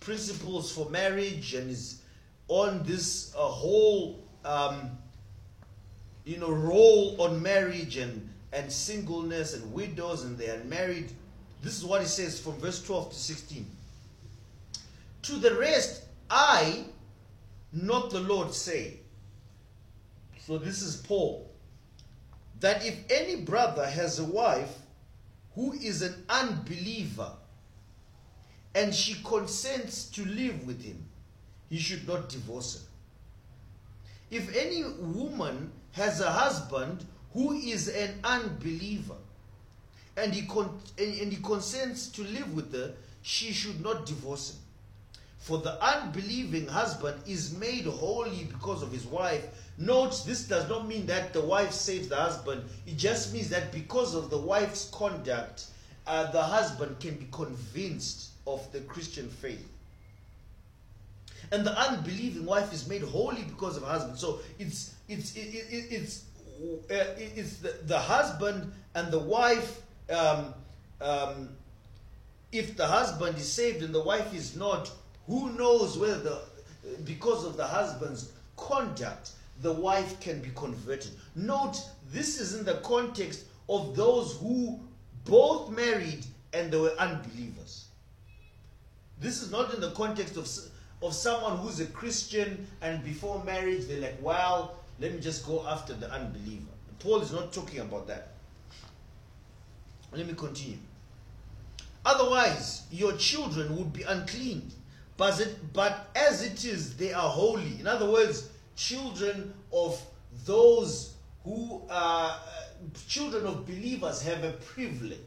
principles 0.00 0.70
for 0.70 0.88
marriage 0.90 1.54
and 1.54 1.70
is 1.70 2.02
on 2.48 2.82
this 2.84 3.34
uh, 3.34 3.38
whole, 3.40 4.22
um, 4.44 4.90
you 6.24 6.36
know, 6.36 6.50
role 6.50 7.20
on 7.20 7.42
marriage 7.42 7.96
and, 7.96 8.28
and 8.52 8.70
singleness 8.70 9.54
and 9.54 9.72
widows 9.72 10.24
and 10.24 10.36
they 10.38 10.50
are 10.50 10.62
married. 10.64 11.10
This 11.62 11.78
is 11.78 11.84
what 11.84 12.00
he 12.00 12.06
says 12.06 12.38
from 12.38 12.58
verse 12.58 12.84
12 12.84 13.10
to 13.10 13.16
16. 13.16 13.66
To 15.22 15.32
the 15.36 15.54
rest, 15.54 16.04
I, 16.30 16.84
not 17.72 18.10
the 18.10 18.20
Lord, 18.20 18.52
say. 18.52 18.98
So 20.46 20.58
this 20.58 20.82
is 20.82 20.96
Paul. 20.96 21.48
That 22.60 22.84
if 22.84 22.96
any 23.10 23.36
brother 23.36 23.86
has 23.86 24.18
a 24.18 24.24
wife 24.24 24.76
who 25.54 25.72
is 25.72 26.02
an 26.02 26.14
unbeliever 26.28 27.30
and 28.74 28.94
she 28.94 29.22
consents 29.24 30.04
to 30.10 30.24
live 30.24 30.66
with 30.66 30.82
him, 30.82 31.04
he 31.68 31.78
should 31.78 32.06
not 32.08 32.28
divorce 32.28 32.74
her. 32.76 34.36
If 34.36 34.54
any 34.56 34.84
woman 34.84 35.70
has 35.92 36.20
a 36.20 36.30
husband 36.30 37.04
who 37.32 37.52
is 37.52 37.88
an 37.88 38.18
unbeliever 38.24 39.16
and 40.16 40.32
he, 40.32 40.46
con- 40.46 40.78
and 40.98 41.32
he 41.32 41.42
consents 41.42 42.08
to 42.08 42.22
live 42.24 42.54
with 42.54 42.72
her, 42.72 42.94
she 43.22 43.52
should 43.52 43.82
not 43.82 44.06
divorce 44.06 44.52
him. 44.52 44.60
For 45.38 45.58
the 45.58 45.82
unbelieving 45.82 46.68
husband 46.68 47.20
is 47.26 47.56
made 47.56 47.84
holy 47.84 48.44
because 48.44 48.82
of 48.82 48.92
his 48.92 49.04
wife. 49.04 49.44
Note, 49.78 50.22
this 50.26 50.44
does 50.44 50.68
not 50.68 50.86
mean 50.86 51.06
that 51.06 51.32
the 51.32 51.40
wife 51.40 51.72
saves 51.72 52.08
the 52.08 52.16
husband. 52.16 52.64
It 52.86 52.96
just 52.96 53.32
means 53.32 53.48
that 53.50 53.72
because 53.72 54.14
of 54.14 54.30
the 54.30 54.38
wife's 54.38 54.90
conduct, 54.90 55.66
uh, 56.06 56.30
the 56.30 56.42
husband 56.42 57.00
can 57.00 57.14
be 57.14 57.26
convinced 57.32 58.30
of 58.46 58.70
the 58.72 58.80
Christian 58.80 59.28
faith. 59.28 59.66
And 61.50 61.66
the 61.66 61.78
unbelieving 61.78 62.46
wife 62.46 62.72
is 62.72 62.88
made 62.88 63.02
holy 63.02 63.42
because 63.42 63.76
of 63.76 63.82
her 63.82 63.90
husband. 63.90 64.18
So 64.18 64.40
it's 64.58 64.94
it's 65.08 65.36
it, 65.36 65.40
it, 65.40 65.86
it's 65.90 66.24
uh, 66.90 67.04
it's 67.18 67.56
the, 67.56 67.74
the 67.84 67.98
husband 67.98 68.72
and 68.94 69.12
the 69.12 69.18
wife. 69.18 69.82
Um, 70.10 70.54
um, 71.00 71.48
if 72.52 72.76
the 72.76 72.86
husband 72.86 73.36
is 73.36 73.50
saved 73.50 73.82
and 73.82 73.94
the 73.94 74.02
wife 74.02 74.34
is 74.34 74.56
not, 74.56 74.90
who 75.26 75.52
knows 75.52 75.98
whether 75.98 76.18
the 76.18 76.42
because 77.04 77.44
of 77.44 77.56
the 77.56 77.66
husband's 77.66 78.32
conduct 78.56 79.32
the 79.62 79.72
wife 79.72 80.20
can 80.20 80.40
be 80.40 80.50
converted. 80.54 81.12
Note 81.34 81.80
this 82.12 82.40
is 82.40 82.54
in 82.58 82.64
the 82.64 82.74
context 82.82 83.44
of 83.68 83.96
those 83.96 84.36
who 84.38 84.78
both 85.24 85.70
married 85.70 86.26
and 86.52 86.70
they 86.70 86.76
were 86.76 86.94
unbelievers. 86.98 87.86
This 89.20 89.40
is 89.40 89.50
not 89.50 89.72
in 89.72 89.80
the 89.80 89.92
context 89.92 90.36
of, 90.36 90.48
of 91.00 91.14
someone 91.14 91.56
who's 91.58 91.80
a 91.80 91.86
Christian 91.86 92.66
and 92.82 93.02
before 93.04 93.42
marriage 93.44 93.86
they're 93.86 94.00
like, 94.00 94.18
well, 94.20 94.74
let 95.00 95.14
me 95.14 95.20
just 95.20 95.46
go 95.46 95.66
after 95.66 95.94
the 95.94 96.10
unbeliever. 96.12 96.66
Paul 96.98 97.20
is 97.20 97.32
not 97.32 97.52
talking 97.52 97.80
about 97.80 98.08
that. 98.08 98.28
Let 100.12 100.26
me 100.26 100.34
continue. 100.34 100.78
Otherwise, 102.04 102.82
your 102.90 103.12
children 103.16 103.76
would 103.76 103.92
be 103.92 104.02
unclean. 104.02 104.70
But, 105.16 105.40
it, 105.40 105.72
but 105.72 106.10
as 106.16 106.42
it 106.42 106.64
is, 106.64 106.96
they 106.96 107.12
are 107.12 107.28
holy. 107.28 107.78
In 107.78 107.86
other 107.86 108.10
words, 108.10 108.48
children 108.76 109.54
of 109.72 110.00
those 110.44 111.14
who 111.44 111.82
are 111.90 112.38
children 113.06 113.46
of 113.46 113.66
believers 113.66 114.22
have 114.22 114.44
a 114.44 114.52
privilege. 114.52 115.18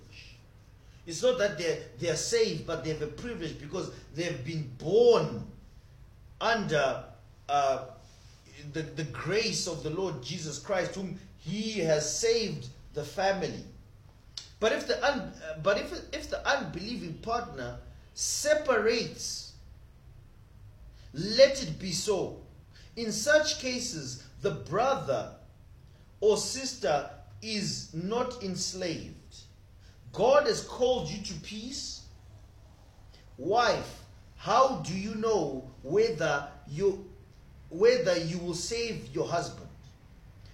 It's 1.06 1.22
not 1.22 1.38
that 1.38 1.58
they're, 1.58 1.78
they're 2.00 2.16
saved, 2.16 2.66
but 2.66 2.84
they 2.84 2.90
have 2.92 3.02
a 3.02 3.08
privilege 3.08 3.60
because 3.60 3.92
they've 4.16 4.44
been 4.44 4.72
born 4.78 5.46
under 6.42 7.04
uh, 7.48 7.86
the, 8.74 8.82
the 8.82 9.04
grace 9.06 9.68
of 9.68 9.84
the 9.84 9.92
Lord 9.92 10.24
Jesus 10.24 10.58
Christ, 10.60 10.96
whom 10.96 11.20
He 11.38 11.80
has 11.80 12.18
saved 12.20 12.68
the 12.94 13.04
family. 13.04 13.64
But 14.60 14.72
if 14.72 14.88
the 14.88 15.06
un, 15.06 15.32
but 15.62 15.78
if 15.78 15.92
if 16.14 16.30
the 16.30 16.48
unbelieving 16.48 17.16
partner 17.16 17.78
separates, 18.14 19.54
let 21.14 21.62
it 21.62 21.78
be 21.78 21.92
so. 21.92 22.40
In 22.96 23.12
such 23.12 23.60
cases, 23.60 24.24
the 24.42 24.52
brother 24.52 25.32
or 26.22 26.38
sister 26.38 27.10
is 27.42 27.94
not 27.94 28.44
enslaved. 28.44 29.14
God 30.14 30.48
has 30.48 30.62
called 30.62 31.10
you 31.10 31.22
to 31.24 31.34
peace. 31.42 32.04
Wife, 33.38 34.04
how 34.38 34.78
do 34.78 34.98
you 34.98 35.16
know 35.16 35.70
whether 35.84 36.48
you 36.70 37.06
whether 37.70 38.18
you 38.18 38.38
will 38.38 38.54
save 38.54 39.14
your 39.14 39.28
husband? 39.28 39.68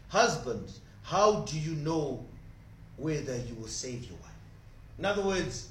Husband, 0.08 0.72
how 1.04 1.42
do 1.42 1.60
you 1.60 1.76
know 1.76 2.26
whether 2.98 3.36
you 3.38 3.54
will 3.56 3.68
save 3.68 4.06
your 4.06 4.18
wife? 4.18 4.32
In 4.98 5.06
other 5.06 5.22
words, 5.22 5.70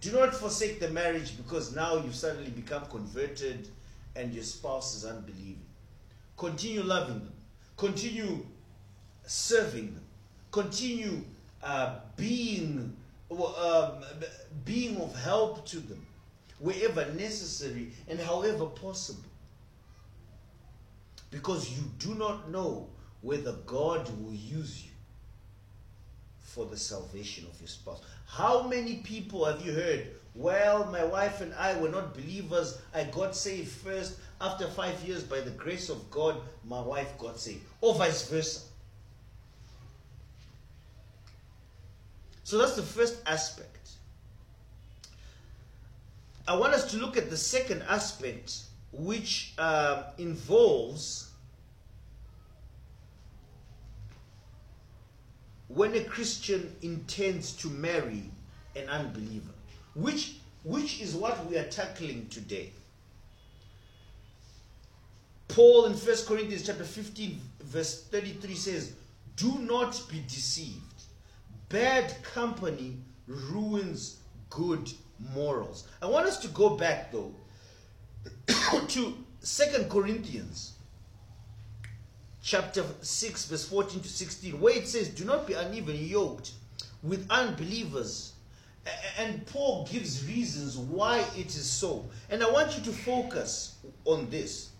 do 0.00 0.12
not 0.12 0.34
forsake 0.34 0.80
the 0.80 0.88
marriage 0.90 1.36
because 1.36 1.74
now 1.74 1.96
you've 1.96 2.14
suddenly 2.14 2.50
become 2.50 2.86
converted 2.86 3.68
and 4.18 4.34
your 4.34 4.42
spouse 4.42 4.96
is 4.96 5.04
unbelieving. 5.04 5.64
Continue 6.36 6.82
loving 6.82 7.20
them. 7.20 7.32
Continue 7.76 8.44
serving 9.24 9.94
them. 9.94 10.04
Continue 10.50 11.22
uh, 11.62 12.00
being, 12.16 12.96
um, 13.30 13.92
being 14.64 14.96
of 14.96 15.14
help 15.22 15.64
to 15.66 15.78
them 15.78 16.04
wherever 16.58 17.04
necessary 17.14 17.92
and 18.08 18.18
however 18.18 18.66
possible. 18.66 19.22
Because 21.30 21.70
you 21.70 21.84
do 21.98 22.14
not 22.14 22.50
know 22.50 22.88
whether 23.20 23.52
God 23.66 24.08
will 24.22 24.34
use 24.34 24.84
you 24.84 24.87
for 26.58 26.66
the 26.66 26.76
salvation 26.76 27.46
of 27.46 27.60
your 27.60 27.68
spouse. 27.68 28.00
How 28.26 28.66
many 28.66 28.96
people 28.96 29.44
have 29.44 29.64
you 29.64 29.72
heard? 29.72 30.08
Well, 30.34 30.86
my 30.86 31.04
wife 31.04 31.40
and 31.40 31.54
I 31.54 31.80
were 31.80 31.88
not 31.88 32.14
believers. 32.14 32.80
I 32.92 33.04
got 33.04 33.36
saved 33.36 33.70
first. 33.70 34.18
After 34.40 34.66
five 34.66 35.00
years, 35.04 35.22
by 35.22 35.38
the 35.38 35.52
grace 35.52 35.88
of 35.88 36.10
God, 36.10 36.40
my 36.66 36.80
wife 36.80 37.16
got 37.16 37.38
saved. 37.38 37.60
Or 37.80 37.94
vice 37.94 38.28
versa. 38.28 38.66
So 42.42 42.58
that's 42.58 42.74
the 42.74 42.82
first 42.82 43.22
aspect. 43.24 43.90
I 46.48 46.56
want 46.56 46.74
us 46.74 46.90
to 46.90 46.96
look 46.96 47.16
at 47.16 47.30
the 47.30 47.36
second 47.36 47.84
aspect, 47.88 48.62
which 48.90 49.54
uh, 49.58 50.10
involves 50.18 51.27
when 55.68 55.94
a 55.94 56.04
Christian 56.04 56.74
intends 56.82 57.52
to 57.52 57.68
marry 57.68 58.24
an 58.74 58.88
unbeliever, 58.88 59.52
which, 59.94 60.36
which 60.64 61.00
is 61.00 61.14
what 61.14 61.46
we 61.46 61.56
are 61.56 61.64
tackling 61.64 62.26
today. 62.28 62.72
Paul 65.48 65.86
in 65.86 65.92
1 65.92 66.16
Corinthians 66.26 66.66
chapter 66.66 66.84
15, 66.84 67.40
verse 67.62 68.04
33 68.04 68.54
says, 68.54 68.92
Do 69.36 69.58
not 69.58 70.00
be 70.10 70.20
deceived. 70.28 70.82
Bad 71.68 72.14
company 72.22 72.96
ruins 73.26 74.18
good 74.50 74.90
morals. 75.34 75.86
I 76.00 76.06
want 76.06 76.26
us 76.26 76.38
to 76.38 76.48
go 76.48 76.76
back 76.76 77.12
though 77.12 77.34
to 78.88 79.14
Second 79.40 79.90
Corinthians 79.90 80.77
chapter 82.48 82.82
6 83.02 83.44
verse 83.44 83.68
14 83.68 84.00
to 84.00 84.08
16 84.08 84.58
where 84.58 84.74
it 84.74 84.88
says 84.88 85.10
do 85.10 85.26
not 85.26 85.46
be 85.46 85.52
uneven 85.52 85.96
yoked 85.96 86.52
with 87.02 87.30
unbelievers. 87.30 88.32
And 89.18 89.44
Paul 89.46 89.86
gives 89.90 90.26
reasons 90.26 90.78
why 90.78 91.18
it 91.36 91.48
is 91.48 91.70
so. 91.70 92.08
And 92.30 92.42
I 92.42 92.50
want 92.50 92.74
you 92.74 92.82
to 92.84 92.90
focus 92.90 93.76
on 94.06 94.30
this. 94.30 94.70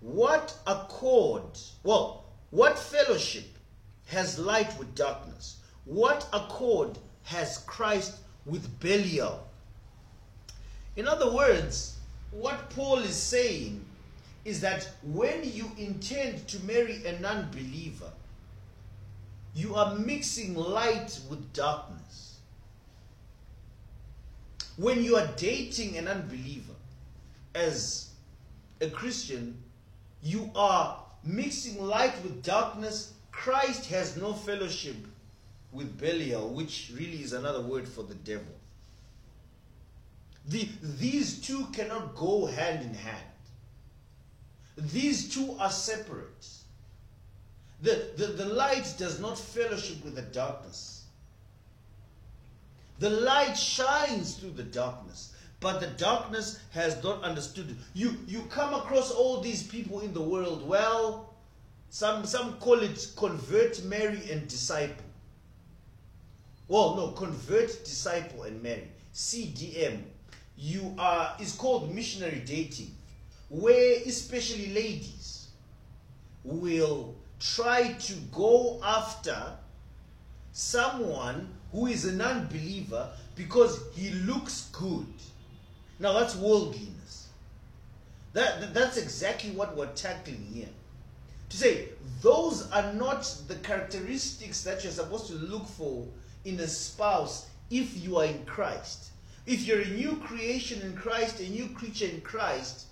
What 0.00 0.56
accord 0.68 1.58
well 1.82 2.26
what 2.50 2.78
fellowship 2.78 3.58
has 4.06 4.38
light 4.38 4.78
with 4.78 4.94
darkness? 4.94 5.56
What 5.84 6.28
accord 6.32 6.96
has 7.24 7.58
Christ 7.66 8.18
with 8.44 8.78
Belial? 8.78 9.48
In 10.94 11.08
other 11.08 11.32
words, 11.32 11.96
what 12.30 12.70
Paul 12.70 12.98
is 12.98 13.16
saying 13.16 13.84
is 14.46 14.60
that 14.60 14.88
when 15.02 15.40
you 15.42 15.68
intend 15.76 16.46
to 16.46 16.64
marry 16.64 17.04
a 17.04 17.18
non 17.18 17.50
believer, 17.50 18.12
you 19.56 19.74
are 19.74 19.96
mixing 19.96 20.54
light 20.54 21.18
with 21.28 21.52
darkness. 21.52 22.38
When 24.76 25.02
you 25.02 25.16
are 25.16 25.26
dating 25.36 25.96
an 25.96 26.06
unbeliever 26.06 26.74
as 27.56 28.10
a 28.80 28.88
Christian, 28.88 29.60
you 30.22 30.48
are 30.54 31.02
mixing 31.24 31.84
light 31.84 32.14
with 32.22 32.44
darkness, 32.44 33.14
Christ 33.32 33.86
has 33.86 34.16
no 34.16 34.32
fellowship 34.32 34.96
with 35.72 35.98
Belial, 35.98 36.50
which 36.50 36.92
really 36.94 37.22
is 37.22 37.32
another 37.32 37.62
word 37.62 37.88
for 37.88 38.04
the 38.04 38.14
devil. 38.14 38.54
The, 40.46 40.68
these 40.80 41.40
two 41.40 41.66
cannot 41.72 42.14
go 42.14 42.46
hand 42.46 42.84
in 42.84 42.94
hand. 42.94 43.26
These 44.76 45.34
two 45.34 45.56
are 45.58 45.70
separate. 45.70 46.48
The, 47.82 48.10
the, 48.16 48.26
the 48.26 48.44
light 48.46 48.94
does 48.98 49.20
not 49.20 49.38
fellowship 49.38 50.04
with 50.04 50.14
the 50.14 50.22
darkness. 50.22 51.04
The 52.98 53.10
light 53.10 53.54
shines 53.54 54.36
through 54.36 54.52
the 54.52 54.62
darkness, 54.62 55.34
but 55.60 55.80
the 55.80 55.88
darkness 55.88 56.58
has 56.70 57.02
not 57.02 57.22
understood 57.22 57.70
it. 57.70 57.76
You, 57.94 58.16
you 58.26 58.42
come 58.50 58.72
across 58.72 59.10
all 59.10 59.40
these 59.40 59.62
people 59.62 60.00
in 60.00 60.14
the 60.14 60.22
world. 60.22 60.66
Well, 60.66 61.34
some, 61.90 62.24
some 62.24 62.54
call 62.54 62.80
it 62.80 63.12
convert, 63.16 63.84
marry, 63.84 64.30
and 64.30 64.48
disciple. 64.48 65.04
Well, 66.68 66.96
no, 66.96 67.08
convert, 67.08 67.84
disciple, 67.84 68.44
and 68.44 68.62
marry. 68.62 68.88
CDM. 69.14 70.02
You 70.58 70.94
are 70.98 71.36
is 71.38 71.52
called 71.52 71.94
missionary 71.94 72.42
dating, 72.44 72.95
where 73.48 74.00
especially 74.06 74.72
ladies 74.72 75.48
will 76.44 77.14
try 77.38 77.92
to 77.92 78.14
go 78.32 78.80
after 78.82 79.36
someone 80.52 81.48
who 81.72 81.86
is 81.86 82.04
a 82.06 82.12
non-believer 82.12 83.08
because 83.34 83.80
he 83.94 84.10
looks 84.10 84.70
good. 84.72 85.06
Now 85.98 86.14
that's 86.14 86.36
worldliness. 86.36 87.28
That, 88.32 88.74
that's 88.74 88.96
exactly 88.96 89.50
what 89.50 89.76
we're 89.76 89.86
tackling 89.88 90.46
here. 90.52 90.68
To 91.50 91.56
say 91.56 91.88
those 92.22 92.70
are 92.72 92.92
not 92.94 93.22
the 93.48 93.54
characteristics 93.56 94.62
that 94.64 94.82
you're 94.82 94.92
supposed 94.92 95.28
to 95.28 95.34
look 95.34 95.66
for 95.66 96.06
in 96.44 96.58
a 96.60 96.66
spouse 96.66 97.48
if 97.70 97.96
you 98.02 98.18
are 98.18 98.26
in 98.26 98.44
Christ. 98.44 99.10
If 99.46 99.66
you're 99.66 99.82
a 99.82 99.88
new 99.88 100.16
creation 100.16 100.80
in 100.82 100.94
Christ, 100.96 101.40
a 101.40 101.48
new 101.48 101.68
creature 101.68 102.06
in 102.06 102.20
Christ, 102.22 102.85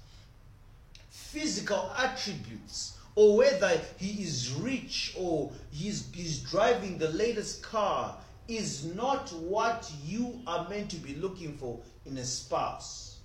physical 1.14 1.92
attributes, 1.96 2.98
or 3.14 3.37
whether 3.37 3.81
he 3.98 4.22
is 4.22 4.50
rich 4.53 5.14
or 5.16 5.53
he's, 5.70 6.09
he's 6.12 6.40
driving 6.40 6.98
the 6.98 7.09
latest 7.11 7.62
car, 7.62 8.16
is 8.48 8.85
not 8.96 9.33
what 9.35 9.90
you 10.05 10.40
are 10.46 10.68
meant 10.68 10.90
to 10.90 10.96
be 10.96 11.14
looking 11.14 11.57
for 11.57 11.79
in 12.05 12.18
a 12.18 12.24
spouse. 12.24 13.18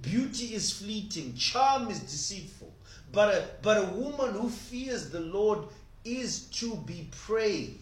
Beauty 0.00 0.54
is 0.54 0.72
fleeting, 0.72 1.34
charm 1.34 1.90
is 1.90 2.00
deceitful, 2.00 2.72
but 3.12 3.34
a, 3.34 3.48
but 3.60 3.76
a 3.76 3.92
woman 3.92 4.32
who 4.32 4.48
fears 4.48 5.10
the 5.10 5.20
Lord 5.20 5.58
is 6.06 6.44
to 6.44 6.74
be 6.86 7.06
praised. 7.26 7.76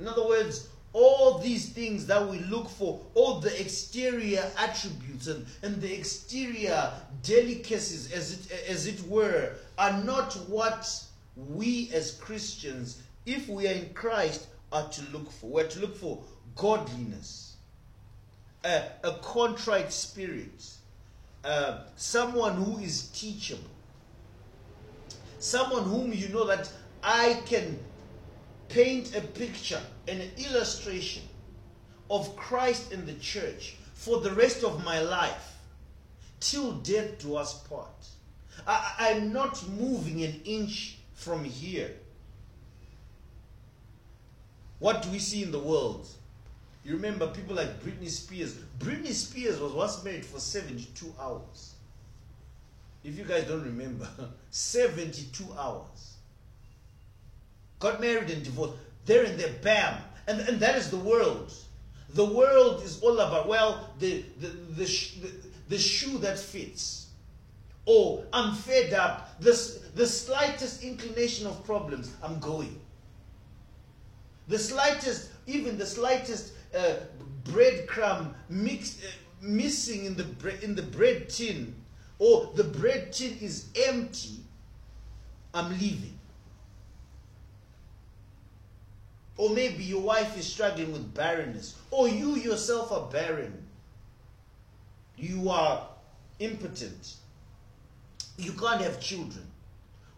In 0.00 0.08
other 0.08 0.26
words, 0.26 0.68
all 0.92 1.38
these 1.38 1.68
things 1.68 2.06
that 2.06 2.28
we 2.28 2.38
look 2.40 2.68
for, 2.68 3.00
all 3.14 3.40
the 3.40 3.60
exterior 3.60 4.44
attributes 4.58 5.28
and, 5.28 5.46
and 5.62 5.80
the 5.80 5.92
exterior 5.92 6.92
delicacies, 7.22 8.12
as 8.12 8.32
it, 8.32 8.68
as 8.68 8.86
it 8.86 9.00
were, 9.06 9.52
are 9.78 10.02
not 10.02 10.34
what 10.48 11.04
we 11.36 11.90
as 11.94 12.12
Christians, 12.12 13.02
if 13.24 13.48
we 13.48 13.68
are 13.68 13.72
in 13.72 13.90
Christ, 13.94 14.46
are 14.72 14.88
to 14.88 15.02
look 15.12 15.30
for. 15.30 15.46
We're 15.46 15.68
to 15.68 15.80
look 15.80 15.96
for 15.96 16.18
godliness, 16.56 17.56
a, 18.64 18.82
a 19.04 19.12
contrite 19.22 19.92
spirit, 19.92 20.70
uh, 21.44 21.84
someone 21.96 22.56
who 22.56 22.78
is 22.78 23.08
teachable, 23.08 23.62
someone 25.38 25.84
whom 25.84 26.12
you 26.12 26.28
know 26.28 26.46
that 26.46 26.70
I 27.02 27.40
can 27.46 27.78
paint 28.70 29.14
a 29.16 29.20
picture, 29.20 29.80
an 30.08 30.22
illustration 30.36 31.22
of 32.10 32.34
Christ 32.36 32.92
in 32.92 33.06
the 33.06 33.14
church 33.14 33.76
for 33.94 34.20
the 34.20 34.32
rest 34.32 34.64
of 34.64 34.84
my 34.84 35.00
life 35.00 35.58
till 36.40 36.72
death 36.72 37.18
do 37.18 37.36
us 37.36 37.54
part. 37.68 37.88
I, 38.66 39.10
am 39.10 39.32
not 39.32 39.66
moving 39.68 40.22
an 40.24 40.40
inch 40.44 40.98
from 41.14 41.44
here. 41.44 41.92
What 44.78 45.02
do 45.02 45.10
we 45.10 45.18
see 45.18 45.42
in 45.42 45.52
the 45.52 45.58
world? 45.58 46.06
You 46.84 46.94
remember 46.94 47.26
people 47.28 47.56
like 47.56 47.82
Britney 47.82 48.08
Spears. 48.08 48.54
Britney 48.78 49.12
Spears 49.12 49.60
was 49.60 49.72
once 49.72 50.02
married 50.02 50.24
for 50.24 50.40
72 50.40 51.14
hours. 51.20 51.74
If 53.04 53.18
you 53.18 53.24
guys 53.24 53.44
don't 53.44 53.64
remember, 53.64 54.08
72 54.50 55.44
hours. 55.58 56.09
Got 57.80 58.00
married 58.00 58.30
and 58.30 58.44
divorced. 58.44 58.74
There 59.06 59.24
and 59.24 59.38
there, 59.38 59.52
bam. 59.62 59.96
And, 60.28 60.40
and 60.40 60.60
that 60.60 60.76
is 60.76 60.90
the 60.90 60.98
world. 60.98 61.52
The 62.10 62.24
world 62.24 62.82
is 62.84 63.00
all 63.00 63.18
about, 63.18 63.48
well, 63.48 63.90
the, 63.98 64.24
the, 64.38 64.48
the, 64.48 64.84
the, 64.84 65.32
the 65.70 65.78
shoe 65.78 66.18
that 66.18 66.38
fits. 66.38 67.08
Or 67.86 68.24
I'm 68.32 68.54
fed 68.54 68.92
up. 68.92 69.40
The, 69.40 69.52
the 69.94 70.06
slightest 70.06 70.84
inclination 70.84 71.46
of 71.46 71.64
problems, 71.64 72.14
I'm 72.22 72.38
going. 72.38 72.78
The 74.48 74.58
slightest, 74.58 75.30
even 75.46 75.78
the 75.78 75.86
slightest 75.86 76.52
uh, 76.76 76.94
breadcrumb 77.44 78.34
mixed, 78.48 79.02
uh, 79.02 79.08
missing 79.40 80.04
in 80.04 80.16
the, 80.16 80.24
bre- 80.24 80.62
in 80.62 80.74
the 80.74 80.82
bread 80.82 81.30
tin, 81.30 81.74
or 82.18 82.50
the 82.54 82.64
bread 82.64 83.12
tin 83.12 83.38
is 83.40 83.68
empty, 83.88 84.40
I'm 85.54 85.70
leaving. 85.70 86.19
Or 89.40 89.48
maybe 89.48 89.82
your 89.82 90.02
wife 90.02 90.36
is 90.36 90.44
struggling 90.44 90.92
with 90.92 91.14
barrenness. 91.14 91.74
Or 91.90 92.06
you 92.06 92.36
yourself 92.36 92.92
are 92.92 93.10
barren. 93.10 93.66
You 95.16 95.48
are 95.48 95.88
impotent. 96.40 97.14
You 98.36 98.52
can't 98.52 98.82
have 98.82 99.00
children. 99.00 99.46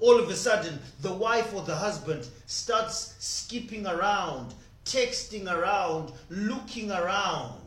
All 0.01 0.19
of 0.19 0.29
a 0.29 0.35
sudden, 0.35 0.77
the 1.03 1.13
wife 1.13 1.55
or 1.55 1.63
the 1.63 1.77
husband 1.77 2.27
starts 2.47 3.15
skipping 3.21 3.87
around, 3.87 4.55
texting 4.85 5.49
around, 5.49 6.11
looking 6.29 6.91
around 6.91 7.61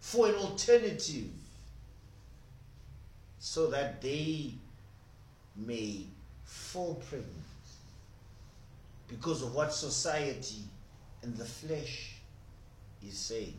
for 0.00 0.26
an 0.26 0.34
alternative 0.34 1.30
so 3.38 3.68
that 3.68 4.02
they 4.02 4.54
may 5.54 6.00
fall 6.44 7.00
pregnant 7.08 7.41
because 9.12 9.42
of 9.42 9.54
what 9.54 9.72
society 9.72 10.62
and 11.22 11.36
the 11.36 11.44
flesh 11.44 12.14
is 13.06 13.16
saying. 13.16 13.58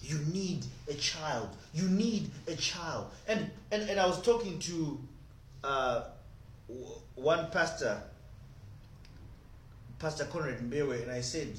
You 0.00 0.18
need 0.32 0.64
a 0.88 0.94
child. 0.94 1.48
You 1.74 1.88
need 1.88 2.30
a 2.46 2.54
child. 2.54 3.10
And 3.26 3.50
and, 3.72 3.82
and 3.90 3.98
I 3.98 4.06
was 4.06 4.22
talking 4.22 4.60
to 4.60 4.98
uh, 5.64 6.04
one 7.16 7.50
pastor, 7.50 8.00
Pastor 9.98 10.24
Conrad 10.26 10.60
Mbewe, 10.60 11.02
and 11.02 11.10
I 11.10 11.20
said, 11.20 11.58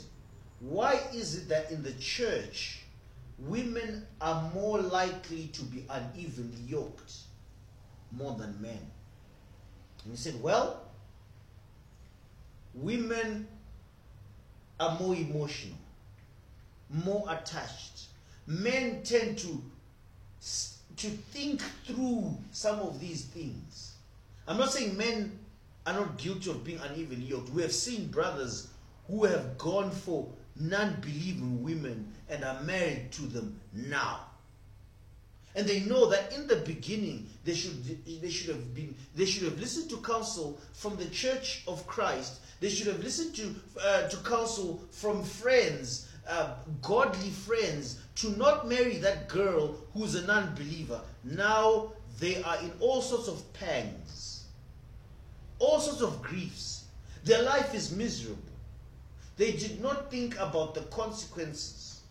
why 0.61 1.01
is 1.13 1.37
it 1.37 1.49
that 1.49 1.69
in 1.71 1.83
the 1.83 1.93
church 1.93 2.83
women 3.39 4.05
are 4.21 4.49
more 4.53 4.79
likely 4.79 5.47
to 5.47 5.63
be 5.63 5.85
unevenly 5.89 6.61
yoked 6.65 7.13
more 8.13 8.35
than 8.35 8.61
men? 8.61 8.79
And 10.05 10.13
he 10.13 10.17
said, 10.17 10.41
well, 10.41 10.88
women 12.73 13.47
are 14.79 14.97
more 14.99 15.15
emotional, 15.15 15.77
more 16.89 17.25
attached. 17.29 18.07
Men 18.47 19.03
tend 19.03 19.37
to 19.39 19.61
to 20.95 21.07
think 21.07 21.61
through 21.85 22.37
some 22.51 22.79
of 22.79 22.99
these 22.99 23.25
things. 23.25 23.95
I'm 24.47 24.57
not 24.57 24.71
saying 24.71 24.97
men 24.97 25.39
are 25.85 25.93
not 25.93 26.17
guilty 26.17 26.49
of 26.49 26.63
being 26.63 26.79
unevenly 26.79 27.25
yoked. 27.25 27.49
We 27.51 27.61
have 27.61 27.71
seen 27.71 28.07
brothers 28.07 28.67
who 29.07 29.25
have 29.25 29.57
gone 29.57 29.91
for 29.91 30.27
non-believing 30.57 31.63
women 31.63 32.11
and 32.29 32.43
are 32.43 32.61
married 32.63 33.11
to 33.13 33.21
them 33.23 33.59
now. 33.73 34.28
And 35.59 35.67
they 35.67 35.81
know 35.81 36.05
that 36.09 36.31
in 36.31 36.47
the 36.47 36.55
beginning 36.55 37.27
they 37.43 37.53
should 37.53 37.83
they 38.21 38.29
should 38.29 38.55
have 38.55 38.73
been 38.73 38.95
they 39.13 39.25
should 39.25 39.43
have 39.43 39.59
listened 39.59 39.89
to 39.89 39.97
counsel 39.97 40.57
from 40.71 40.95
the 40.95 41.07
church 41.07 41.63
of 41.67 41.85
Christ 41.85 42.39
they 42.59 42.69
should 42.69 42.87
have 42.87 43.03
listened 43.03 43.35
to, 43.35 43.55
uh, 43.81 44.07
to 44.09 44.17
counsel 44.17 44.83
from 44.91 45.23
friends, 45.23 46.07
uh, 46.27 46.55
godly 46.81 47.29
friends, 47.29 48.01
to 48.15 48.31
not 48.31 48.67
marry 48.67 48.97
that 48.97 49.29
girl 49.29 49.75
who's 49.93 50.15
a 50.15 50.25
non 50.25 50.53
believer. 50.55 50.99
Now 51.23 51.93
they 52.19 52.43
are 52.43 52.57
in 52.59 52.71
all 52.81 53.01
sorts 53.01 53.29
of 53.29 53.53
pangs, 53.53 54.45
all 55.59 55.79
sorts 55.79 56.01
of 56.01 56.21
griefs. 56.21 56.85
Their 57.23 57.43
life 57.43 57.73
is 57.73 57.95
miserable. 57.95 58.43
They 59.37 59.53
did 59.53 59.81
not 59.81 60.11
think 60.11 60.37
about 60.37 60.73
the 60.73 60.81
consequences, 60.81 62.01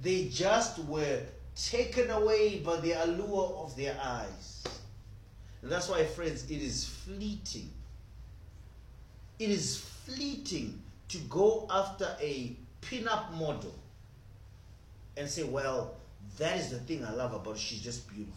they 0.00 0.28
just 0.28 0.78
were 0.84 1.20
taken 1.68 2.10
away 2.10 2.58
by 2.58 2.76
the 2.80 2.92
allure 2.92 3.54
of 3.62 3.76
their 3.76 3.96
eyes. 4.02 4.64
And 5.62 5.70
that's 5.70 5.88
why, 5.88 6.04
friends, 6.04 6.50
it 6.50 6.62
is 6.62 6.86
fleeting. 6.86 7.70
It 9.38 9.50
is 9.50 9.78
fleeting 9.78 10.80
to 11.08 11.18
go 11.28 11.66
after 11.70 12.16
a 12.20 12.56
pin-up 12.80 13.34
model 13.34 13.74
and 15.16 15.28
say, 15.28 15.42
well, 15.42 15.94
that 16.38 16.56
is 16.56 16.70
the 16.70 16.78
thing 16.78 17.04
I 17.04 17.12
love 17.12 17.34
about 17.34 17.54
her. 17.54 17.58
She's 17.58 17.82
just 17.82 18.08
beautiful. 18.08 18.34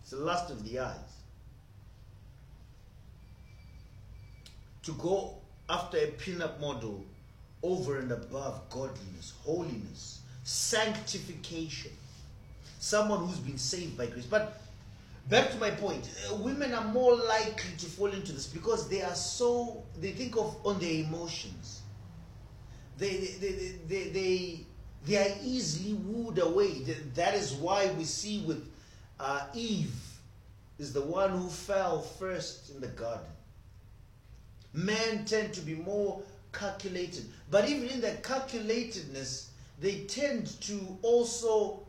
It's 0.00 0.10
the 0.10 0.16
lust 0.18 0.50
of 0.50 0.64
the 0.68 0.80
eyes. 0.80 0.96
To 4.84 4.92
go 4.92 5.34
after 5.68 5.98
a 5.98 6.06
pin-up 6.06 6.60
model 6.60 7.04
over 7.62 7.98
and 7.98 8.10
above 8.10 8.68
godliness, 8.70 9.34
holiness, 9.44 10.22
sanctification. 10.44 11.92
Someone 12.78 13.26
who's 13.26 13.38
been 13.38 13.58
saved 13.58 13.96
by 13.98 14.06
grace. 14.06 14.26
But 14.26 14.60
back 15.28 15.50
to 15.50 15.56
my 15.58 15.70
point, 15.70 16.08
uh, 16.30 16.36
women 16.36 16.72
are 16.72 16.84
more 16.84 17.14
likely 17.14 17.76
to 17.78 17.86
fall 17.86 18.08
into 18.08 18.32
this 18.32 18.46
because 18.46 18.88
they 18.88 19.02
are 19.02 19.14
so, 19.14 19.82
they 20.00 20.12
think 20.12 20.36
of 20.36 20.56
on 20.64 20.78
their 20.78 21.04
emotions. 21.04 21.82
They, 22.98 23.16
they, 23.16 23.32
they, 23.40 23.72
they, 23.86 24.08
they, 24.10 24.60
they 25.06 25.16
are 25.16 25.36
easily 25.42 25.94
wooed 25.94 26.38
away. 26.38 26.82
That 27.14 27.34
is 27.34 27.52
why 27.54 27.90
we 27.96 28.04
see 28.04 28.42
with 28.42 28.68
uh, 29.20 29.46
Eve 29.54 29.94
is 30.78 30.92
the 30.92 31.02
one 31.02 31.30
who 31.30 31.48
fell 31.48 32.00
first 32.00 32.70
in 32.70 32.80
the 32.80 32.88
garden. 32.88 33.26
Men 34.72 35.24
tend 35.24 35.52
to 35.54 35.60
be 35.60 35.74
more 35.74 36.22
calculated. 36.52 37.24
But 37.50 37.68
even 37.68 37.88
in 37.88 38.00
their 38.00 38.16
calculatedness, 38.16 39.46
they 39.80 40.04
tend 40.04 40.60
to 40.62 40.98
also 41.02 41.87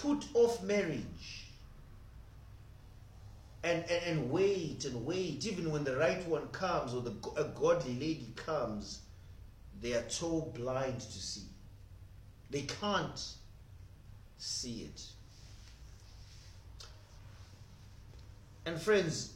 put 0.00 0.26
off 0.34 0.62
marriage 0.62 1.46
and, 3.64 3.82
and, 3.90 4.04
and 4.06 4.30
wait 4.30 4.84
and 4.84 5.04
wait. 5.04 5.46
Even 5.46 5.70
when 5.70 5.84
the 5.84 5.96
right 5.96 6.26
one 6.28 6.46
comes 6.48 6.94
or 6.94 7.02
the, 7.02 7.14
a 7.36 7.44
godly 7.44 7.94
lady 7.94 8.32
comes, 8.36 9.00
they 9.82 9.94
are 9.94 10.02
too 10.02 10.44
blind 10.54 11.00
to 11.00 11.18
see. 11.18 11.42
They 12.50 12.62
can't 12.62 13.20
see 14.38 14.82
it. 14.82 15.02
And 18.64 18.80
friends, 18.80 19.32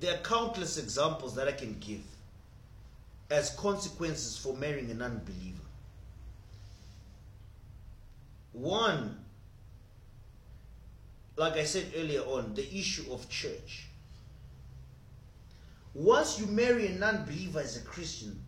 there 0.00 0.14
are 0.14 0.18
countless 0.18 0.78
examples 0.78 1.34
that 1.34 1.48
I 1.48 1.52
can 1.52 1.76
give 1.80 2.02
as 3.30 3.50
consequences 3.50 4.36
for 4.36 4.54
marrying 4.54 4.90
an 4.90 5.02
unbeliever. 5.02 5.58
One, 8.54 9.18
like 11.36 11.54
I 11.54 11.64
said 11.64 11.92
earlier 11.96 12.20
on, 12.20 12.54
the 12.54 12.62
issue 12.62 13.12
of 13.12 13.28
church. 13.28 13.88
Once 15.92 16.38
you 16.38 16.46
marry 16.46 16.86
a 16.86 16.90
non 16.90 17.24
believer 17.24 17.60
as 17.60 17.76
a 17.76 17.80
Christian, 17.80 18.40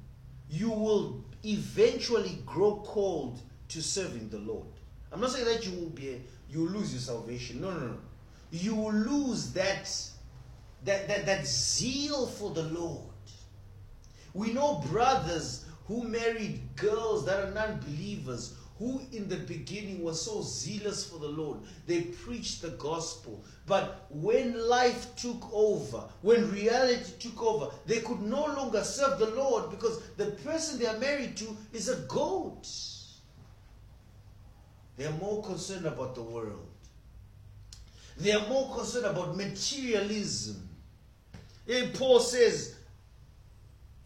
you 0.48 0.70
will 0.70 1.24
eventually 1.44 2.38
grow 2.46 2.82
cold 2.86 3.40
to 3.68 3.82
serving 3.82 4.28
the 4.28 4.38
Lord. 4.38 4.66
I'm 5.12 5.20
not 5.20 5.32
saying 5.32 5.44
that 5.44 5.66
you 5.66 5.72
will 5.78 5.90
be 5.90 6.22
you 6.48 6.60
will 6.60 6.70
lose 6.70 6.92
your 6.92 7.00
salvation. 7.00 7.60
No, 7.60 7.70
no, 7.70 7.86
no. 7.88 7.98
You 8.52 8.76
will 8.76 8.92
lose 8.92 9.52
that 9.54 9.90
that, 10.84 11.08
that 11.08 11.26
that 11.26 11.46
zeal 11.46 12.28
for 12.28 12.50
the 12.50 12.62
Lord. 12.62 13.02
We 14.34 14.52
know 14.52 14.84
brothers 14.88 15.64
who 15.88 16.04
married 16.04 16.60
girls 16.76 17.26
that 17.26 17.42
are 17.42 17.50
non-believers 17.50 18.54
who 18.78 19.00
in 19.12 19.28
the 19.28 19.36
beginning 19.36 20.02
were 20.02 20.14
so 20.14 20.42
zealous 20.42 21.08
for 21.08 21.18
the 21.18 21.28
Lord. 21.28 21.60
They 21.86 22.02
preached 22.02 22.62
the 22.62 22.70
gospel. 22.70 23.42
But 23.66 24.06
when 24.10 24.68
life 24.68 25.16
took 25.16 25.50
over, 25.52 26.04
when 26.20 26.50
reality 26.52 27.12
took 27.18 27.42
over, 27.42 27.70
they 27.86 28.00
could 28.00 28.20
no 28.20 28.44
longer 28.44 28.84
serve 28.84 29.18
the 29.18 29.30
Lord 29.30 29.70
because 29.70 30.02
the 30.16 30.26
person 30.26 30.78
they 30.78 30.86
are 30.86 30.98
married 30.98 31.36
to 31.38 31.56
is 31.72 31.88
a 31.88 31.96
goat. 32.06 32.68
They 34.96 35.06
are 35.06 35.12
more 35.12 35.42
concerned 35.42 35.86
about 35.86 36.14
the 36.14 36.22
world. 36.22 36.68
They 38.18 38.32
are 38.32 38.46
more 38.48 38.74
concerned 38.74 39.06
about 39.06 39.36
materialism. 39.36 40.68
And 41.68 41.92
Paul 41.94 42.20
says, 42.20 42.76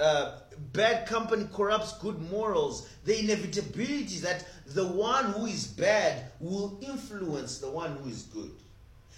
uh, 0.01 0.39
bad 0.73 1.07
company 1.07 1.47
corrupts 1.53 1.99
good 1.99 2.21
morals. 2.31 2.89
The 3.05 3.19
inevitability 3.21 4.19
that 4.21 4.47
the 4.75 4.87
one 4.87 5.27
who 5.33 5.47
is 5.47 5.67
bad 5.67 6.31
will 6.39 6.79
influence 6.81 7.59
the 7.59 7.71
one 7.71 7.97
who 7.97 8.09
is 8.09 8.23
good. 8.23 8.53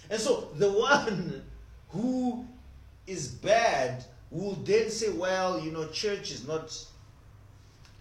And 0.09 0.19
so 0.19 0.49
the 0.55 0.71
one 0.71 1.43
who 1.89 2.47
is 3.05 3.27
bad 3.27 4.03
will 4.31 4.53
then 4.63 4.89
say, 4.89 5.09
well, 5.09 5.59
you 5.59 5.71
know, 5.71 5.87
church 5.87 6.31
is 6.31 6.47
not 6.47 6.75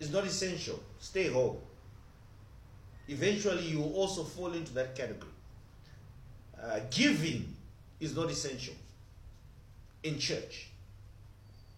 is 0.01 0.13
not 0.13 0.25
essential. 0.25 0.81
Stay 0.99 1.29
home. 1.29 1.59
Eventually, 3.09 3.65
you 3.65 3.81
will 3.81 3.95
also 3.95 4.25
fall 4.25 4.53
into 4.53 4.73
that 4.75 4.97
category. 4.97 5.31
Uh, 6.61 6.81
giving 6.91 7.55
is 8.01 8.17
not 8.17 8.31
essential 8.31 8.75
in 10.03 10.19
church. 10.19 10.69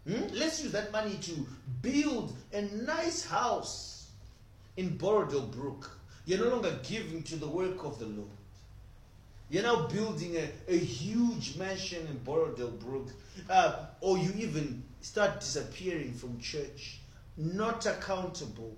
Hmm? 0.09 0.23
Let's 0.33 0.63
use 0.63 0.73
that 0.73 0.93
money 0.93 1.17
to 1.23 1.47
build 1.83 2.37
a 2.53 2.63
nice 2.63 3.25
house 3.25 4.04
in 4.77 4.97
Borrowdale 4.97 5.51
Brook. 5.51 5.99
You're 6.27 6.39
no 6.39 6.49
longer 6.49 6.79
giving 6.83 7.23
to 7.25 7.37
the 7.37 7.47
work 7.47 7.85
of 7.85 7.99
the 7.99 8.07
Lord. 8.07 8.29
You're 9.51 9.63
now 9.63 9.87
building 9.87 10.37
a, 10.37 10.49
a 10.73 10.77
huge 10.77 11.57
mansion 11.57 12.07
in 12.07 12.19
Borrowdale 12.19 12.79
Brook. 12.81 13.11
Uh, 13.49 13.87
or 14.01 14.19
you 14.19 14.33
even 14.39 14.83
start 15.01 15.41
disappearing 15.41 16.15
from 16.15 16.39
church, 16.41 17.01
not 17.37 17.87
accountable. 17.87 18.75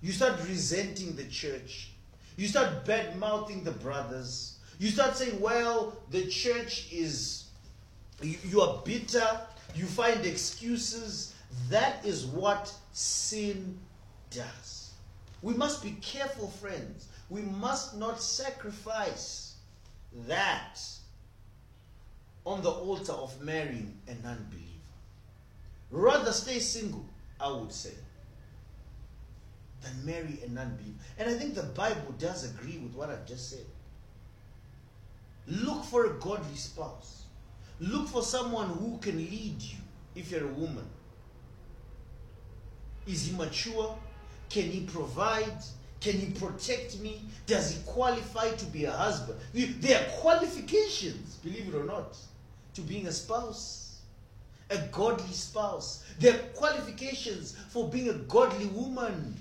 You 0.00 0.12
start 0.12 0.38
resenting 0.48 1.16
the 1.16 1.24
church. 1.24 1.90
You 2.36 2.46
start 2.46 2.86
bad 2.86 3.18
mouthing 3.18 3.64
the 3.64 3.72
brothers. 3.72 4.58
You 4.78 4.88
start 4.88 5.16
saying, 5.16 5.38
well, 5.40 5.98
the 6.10 6.26
church 6.28 6.88
is, 6.90 7.44
you, 8.22 8.36
you 8.44 8.60
are 8.62 8.80
bitter 8.84 9.40
you 9.74 9.86
find 9.86 10.24
excuses. 10.26 11.34
That 11.68 12.04
is 12.04 12.26
what 12.26 12.72
sin 12.92 13.78
does. 14.30 14.79
We 15.42 15.54
must 15.54 15.82
be 15.82 15.92
careful, 16.02 16.48
friends. 16.48 17.08
We 17.28 17.42
must 17.42 17.96
not 17.96 18.20
sacrifice 18.22 19.54
that 20.26 20.80
on 22.44 22.62
the 22.62 22.70
altar 22.70 23.12
of 23.12 23.40
marrying 23.40 23.98
an 24.08 24.18
unbeliever. 24.24 24.66
Rather 25.90 26.32
stay 26.32 26.58
single, 26.58 27.04
I 27.40 27.50
would 27.50 27.72
say, 27.72 27.94
than 29.82 30.04
marry 30.04 30.40
an 30.44 30.58
unbeliever. 30.58 30.98
And 31.18 31.30
I 31.30 31.34
think 31.34 31.54
the 31.54 31.62
Bible 31.62 32.14
does 32.18 32.44
agree 32.50 32.78
with 32.78 32.92
what 32.92 33.10
I've 33.10 33.26
just 33.26 33.50
said. 33.50 33.66
Look 35.46 35.84
for 35.84 36.06
a 36.06 36.14
godly 36.20 36.56
spouse. 36.56 37.24
Look 37.80 38.08
for 38.08 38.22
someone 38.22 38.68
who 38.68 38.98
can 38.98 39.16
lead 39.16 39.60
you 39.60 39.78
if 40.14 40.30
you're 40.30 40.44
a 40.44 40.52
woman. 40.52 40.86
Is 43.06 43.26
he 43.26 43.36
mature? 43.36 43.96
Can 44.50 44.64
he 44.64 44.80
provide? 44.80 45.62
Can 46.00 46.18
he 46.18 46.32
protect 46.32 46.98
me? 46.98 47.22
Does 47.46 47.72
he 47.72 47.82
qualify 47.86 48.50
to 48.50 48.64
be 48.66 48.84
a 48.84 48.90
husband? 48.90 49.38
There 49.54 50.00
are 50.00 50.10
qualifications, 50.20 51.36
believe 51.36 51.68
it 51.68 51.74
or 51.74 51.84
not, 51.84 52.16
to 52.74 52.80
being 52.80 53.06
a 53.06 53.12
spouse, 53.12 54.00
a 54.70 54.78
godly 54.92 55.32
spouse. 55.32 56.04
There 56.18 56.34
are 56.34 56.38
qualifications 56.54 57.56
for 57.68 57.88
being 57.88 58.08
a 58.08 58.14
godly 58.14 58.66
woman. 58.66 59.36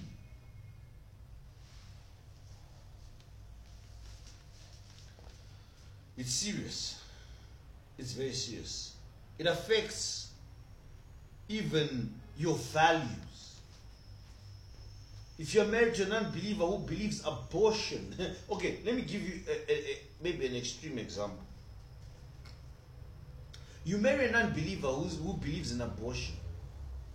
It's 6.17 6.33
serious. 6.33 7.01
It's 7.97 8.11
very 8.11 8.33
serious. 8.33 8.95
It 9.37 9.47
affects 9.47 10.31
even 11.47 12.13
your 12.37 12.55
values. 12.55 13.28
If 15.39 15.55
you're 15.55 15.65
married 15.65 15.95
to 15.95 16.03
an 16.03 16.11
unbeliever 16.11 16.65
who 16.65 16.79
believes 16.79 17.25
abortion, 17.25 18.13
okay, 18.51 18.77
let 18.85 18.93
me 18.93 19.01
give 19.01 19.23
you 19.23 19.39
a, 19.47 19.71
a, 19.71 19.75
a, 19.75 19.97
maybe 20.21 20.45
an 20.45 20.55
extreme 20.55 20.99
example. 20.99 21.39
You 23.85 23.97
marry 23.97 24.27
an 24.27 24.35
unbeliever 24.35 24.89
who 24.89 25.33
believes 25.33 25.71
in 25.71 25.81
abortion. 25.81 26.35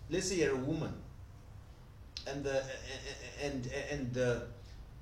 Let's 0.09 0.29
say 0.29 0.37
you're 0.37 0.53
a 0.53 0.57
woman, 0.57 0.93
and 2.27 2.43
the, 2.43 2.63
and 3.41 3.69
and 3.91 4.13
the, 4.13 4.41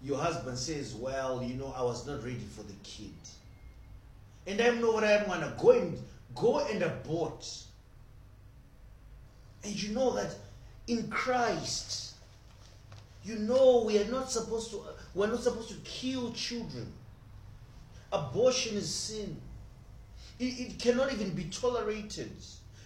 your 0.04 0.20
husband 0.20 0.58
says, 0.58 0.94
"Well, 0.94 1.42
you 1.42 1.56
know, 1.56 1.74
I 1.76 1.82
was 1.82 2.06
not 2.06 2.24
ready 2.24 2.46
for 2.56 2.64
the 2.64 2.76
kid." 2.84 3.14
and 4.46 4.62
I 4.62 4.70
know 4.72 4.92
what 4.92 5.04
I'm 5.04 5.26
gonna 5.26 5.56
go 5.58 5.72
and 5.72 5.98
go 6.36 6.60
and 6.60 6.84
abort. 6.84 7.48
And 9.64 9.82
you 9.82 9.94
know 9.94 10.14
that 10.16 10.36
in 10.88 11.10
Christ, 11.10 12.13
You 13.24 13.38
know 13.38 13.84
we 13.86 14.00
are 14.00 14.12
not 14.12 14.32
supposed 14.32 14.72
to 14.72 14.78
uh, 14.80 14.94
we're 15.14 15.28
not 15.28 15.42
supposed 15.42 15.70
to 15.70 15.76
kill 15.84 16.32
children. 16.34 16.92
Abortion 18.12 18.78
is 18.78 18.94
sin. 18.94 19.40
It, 20.40 20.44
it 20.44 20.80
cannot 20.80 21.14
even 21.14 21.32
be 21.32 21.46
tolerated. 21.46 22.32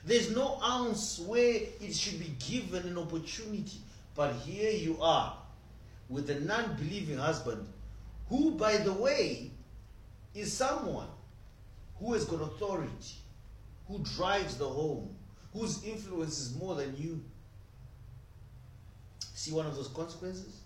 There's 0.06 0.34
no 0.34 0.60
ounce 0.64 1.20
where 1.20 1.62
it 1.82 1.94
should 1.94 2.20
be 2.20 2.34
given 2.40 2.88
an 2.88 2.98
opportunity. 2.98 3.80
But 4.16 4.34
here 4.36 4.72
you 4.72 4.98
are 5.02 5.38
with 6.10 6.30
a 6.30 6.40
non 6.40 6.76
believing 6.76 7.18
husband 7.18 7.68
who, 8.30 8.52
by 8.52 8.78
the 8.78 8.94
way, 8.94 9.52
is 10.34 10.54
someone 10.54 11.08
who 12.00 12.14
has 12.14 12.26
got 12.26 12.42
authority, 12.42 13.16
who 13.88 14.00
drives 14.00 14.58
the 14.58 14.68
home, 14.68 15.16
whose 15.54 15.84
influence 15.84 16.40
is 16.40 16.56
more 16.56 16.76
than 16.76 16.96
you. 16.98 17.24
See 19.38 19.52
one 19.52 19.68
of 19.68 19.76
those 19.76 19.90
consequences? 19.90 20.62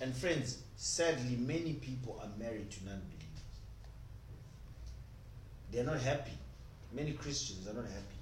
And 0.00 0.12
friends, 0.12 0.58
sadly, 0.74 1.36
many 1.36 1.74
people 1.74 2.20
are 2.20 2.28
married 2.36 2.72
to 2.72 2.84
non 2.84 2.98
believers. 2.98 3.44
They're 5.70 5.84
not 5.84 6.00
happy. 6.00 6.32
Many 6.92 7.12
Christians 7.12 7.68
are 7.68 7.72
not 7.72 7.84
happy. 7.84 8.18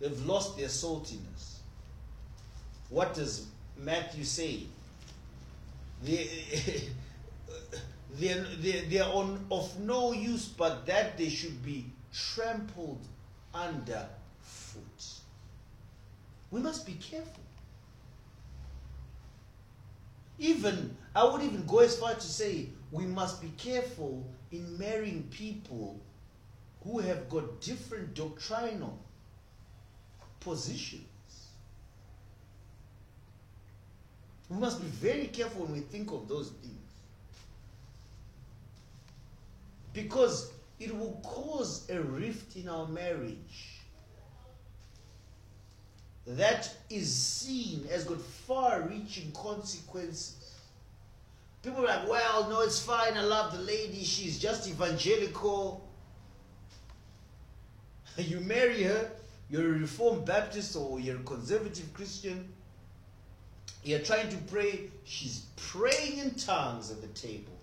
They've 0.00 0.24
lost 0.24 0.56
their 0.56 0.68
saltiness. 0.68 1.58
What 2.88 3.12
does 3.12 3.48
Matthew 3.76 4.24
say? 4.24 4.62
They, 6.02 6.26
they're, 8.18 8.46
they're, 8.60 8.82
they're 8.88 9.04
on, 9.12 9.44
of 9.50 9.78
no 9.78 10.12
use 10.12 10.48
but 10.48 10.86
that 10.86 11.18
they 11.18 11.28
should 11.28 11.62
be 11.62 11.84
trampled 12.14 13.06
underfoot. 13.52 15.04
We 16.50 16.60
must 16.60 16.86
be 16.86 16.94
careful. 16.94 17.42
Even, 20.38 20.96
I 21.14 21.24
would 21.24 21.42
even 21.42 21.66
go 21.66 21.80
as 21.80 21.98
far 21.98 22.14
to 22.14 22.20
say, 22.20 22.68
we 22.92 23.04
must 23.06 23.40
be 23.40 23.52
careful 23.56 24.24
in 24.52 24.78
marrying 24.78 25.24
people 25.30 26.00
who 26.84 26.98
have 27.00 27.28
got 27.28 27.60
different 27.60 28.14
doctrinal 28.14 28.98
positions. 30.40 31.02
We 34.48 34.56
must 34.56 34.80
be 34.80 34.88
very 34.88 35.26
careful 35.26 35.62
when 35.62 35.72
we 35.72 35.80
think 35.80 36.12
of 36.12 36.28
those 36.28 36.50
things. 36.50 36.74
Because 39.92 40.50
it 40.80 40.96
will 40.96 41.20
cause 41.22 41.88
a 41.90 42.00
rift 42.00 42.56
in 42.56 42.68
our 42.68 42.86
marriage 42.88 43.80
that 46.26 46.74
is 46.90 47.14
seen 47.14 47.86
as 47.90 48.04
got 48.04 48.20
far 48.20 48.82
reaching 48.82 49.30
consequences. 49.32 50.36
People 51.62 51.84
are 51.84 51.86
like, 51.86 52.08
well, 52.08 52.48
no, 52.48 52.60
it's 52.60 52.80
fine. 52.80 53.16
I 53.16 53.22
love 53.22 53.52
the 53.52 53.62
lady. 53.62 54.04
She's 54.04 54.38
just 54.38 54.68
evangelical. 54.68 55.82
You 58.16 58.38
marry 58.38 58.84
her, 58.84 59.10
you're 59.50 59.74
a 59.74 59.78
Reformed 59.80 60.24
Baptist 60.24 60.76
or 60.76 61.00
you're 61.00 61.16
a 61.16 61.22
conservative 61.24 61.92
Christian. 61.94 62.48
You're 63.82 63.98
trying 63.98 64.28
to 64.28 64.36
pray. 64.36 64.90
She's 65.02 65.46
praying 65.56 66.18
in 66.18 66.34
tongues 66.36 66.92
at 66.92 67.00
the 67.00 67.08
table, 67.08 67.53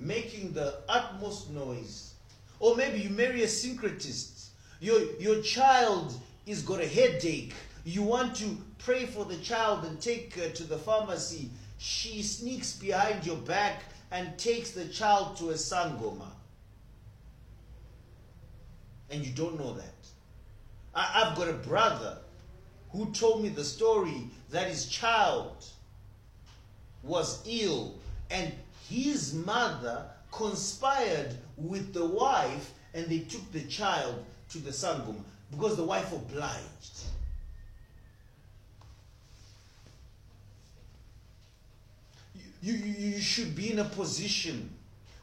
making 0.00 0.52
the 0.52 0.78
utmost 0.88 1.50
noise. 1.50 2.14
Or 2.58 2.74
maybe 2.74 3.00
you 3.00 3.10
marry 3.10 3.42
a 3.42 3.46
syncretist. 3.46 4.48
Your, 4.80 5.00
your 5.20 5.42
child 5.42 6.14
is 6.46 6.62
got 6.62 6.80
a 6.80 6.86
headache. 6.86 7.54
You 7.84 8.02
want 8.02 8.34
to 8.36 8.56
pray 8.78 9.06
for 9.06 9.24
the 9.24 9.36
child 9.36 9.84
and 9.84 10.00
take 10.00 10.34
her 10.34 10.48
to 10.48 10.64
the 10.64 10.78
pharmacy. 10.78 11.50
She 11.78 12.22
sneaks 12.22 12.74
behind 12.74 13.26
your 13.26 13.36
back 13.36 13.82
and 14.10 14.36
takes 14.38 14.72
the 14.72 14.86
child 14.86 15.36
to 15.36 15.50
a 15.50 15.54
sangoma. 15.54 16.30
And 19.10 19.24
you 19.24 19.32
don't 19.32 19.58
know 19.58 19.74
that. 19.74 19.84
I, 20.94 21.24
I've 21.24 21.36
got 21.36 21.48
a 21.48 21.54
brother 21.54 22.18
who 22.90 23.10
told 23.12 23.42
me 23.42 23.48
the 23.50 23.64
story 23.64 24.28
that 24.50 24.66
his 24.66 24.86
child 24.86 25.64
was 27.02 27.42
ill 27.46 27.94
and 28.30 28.52
his 28.90 29.32
mother 29.32 30.04
conspired 30.32 31.36
with 31.56 31.94
the 31.94 32.04
wife 32.04 32.72
and 32.92 33.06
they 33.06 33.20
took 33.20 33.50
the 33.52 33.62
child 33.62 34.24
to 34.50 34.58
the 34.58 34.70
sangoma 34.70 35.22
because 35.50 35.76
the 35.76 35.84
wife 35.84 36.12
obliged. 36.12 37.04
You, 42.62 42.74
you, 42.74 43.10
you 43.12 43.20
should 43.20 43.56
be 43.56 43.72
in 43.72 43.78
a 43.78 43.84
position 43.84 44.68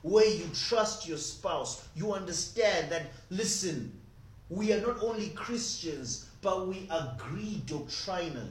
where 0.01 0.27
you 0.27 0.45
trust 0.53 1.07
your 1.07 1.17
spouse. 1.17 1.87
You 1.95 2.13
understand 2.13 2.91
that, 2.91 3.07
listen, 3.29 3.91
we 4.49 4.73
are 4.73 4.81
not 4.81 5.03
only 5.03 5.29
Christians, 5.29 6.29
but 6.41 6.67
we 6.67 6.89
agree 6.89 7.61
doctrinally. 7.67 8.47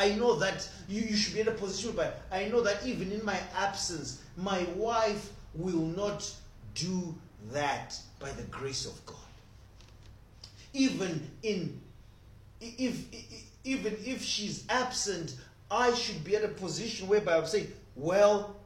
I 0.00 0.14
know 0.14 0.34
that 0.36 0.66
you, 0.88 1.02
you 1.02 1.14
should 1.14 1.34
be 1.34 1.40
in 1.40 1.48
a 1.48 1.52
position 1.52 1.94
where 1.94 2.14
I 2.32 2.46
know 2.46 2.62
that 2.62 2.86
even 2.86 3.12
in 3.12 3.22
my 3.22 3.38
absence, 3.54 4.22
my 4.34 4.62
wife 4.74 5.30
will 5.54 5.84
not 5.84 6.34
do 6.74 7.14
that 7.52 8.00
by 8.18 8.30
the 8.30 8.44
grace 8.44 8.86
of 8.86 9.04
God. 9.04 9.16
Even 10.72 11.30
in 11.42 11.78
if, 12.62 13.12
if 13.12 13.44
even 13.64 13.94
if 14.02 14.22
she's 14.22 14.64
absent, 14.70 15.34
I 15.70 15.92
should 15.92 16.24
be 16.24 16.34
at 16.34 16.44
a 16.44 16.48
position 16.48 17.06
whereby 17.06 17.36
I'm 17.36 17.44
saying, 17.44 17.70
well, 17.94 18.56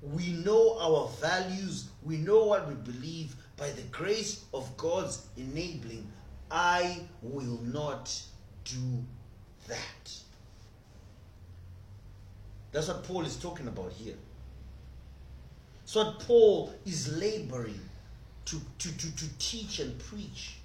we 0.00 0.28
know 0.44 0.78
our 0.78 1.08
values, 1.20 1.88
we 2.04 2.18
know 2.18 2.44
what 2.44 2.68
we 2.68 2.74
believe, 2.74 3.34
by 3.56 3.70
the 3.70 3.82
grace 3.90 4.44
of 4.54 4.76
God's 4.76 5.26
enabling, 5.36 6.06
I 6.48 7.00
will 7.22 7.58
not 7.64 8.22
do 8.64 9.04
that. 9.66 10.20
That's 12.72 12.88
what 12.88 13.04
Paul 13.04 13.24
is 13.24 13.36
talking 13.36 13.66
about 13.66 13.92
here. 13.92 14.14
So 15.84 16.04
what 16.04 16.20
Paul 16.20 16.72
is 16.86 17.16
laboring 17.16 17.80
to, 18.46 18.60
to, 18.78 18.96
to, 18.96 19.16
to 19.16 19.38
teach 19.38 19.80
and 19.80 19.98
preach. 19.98 20.56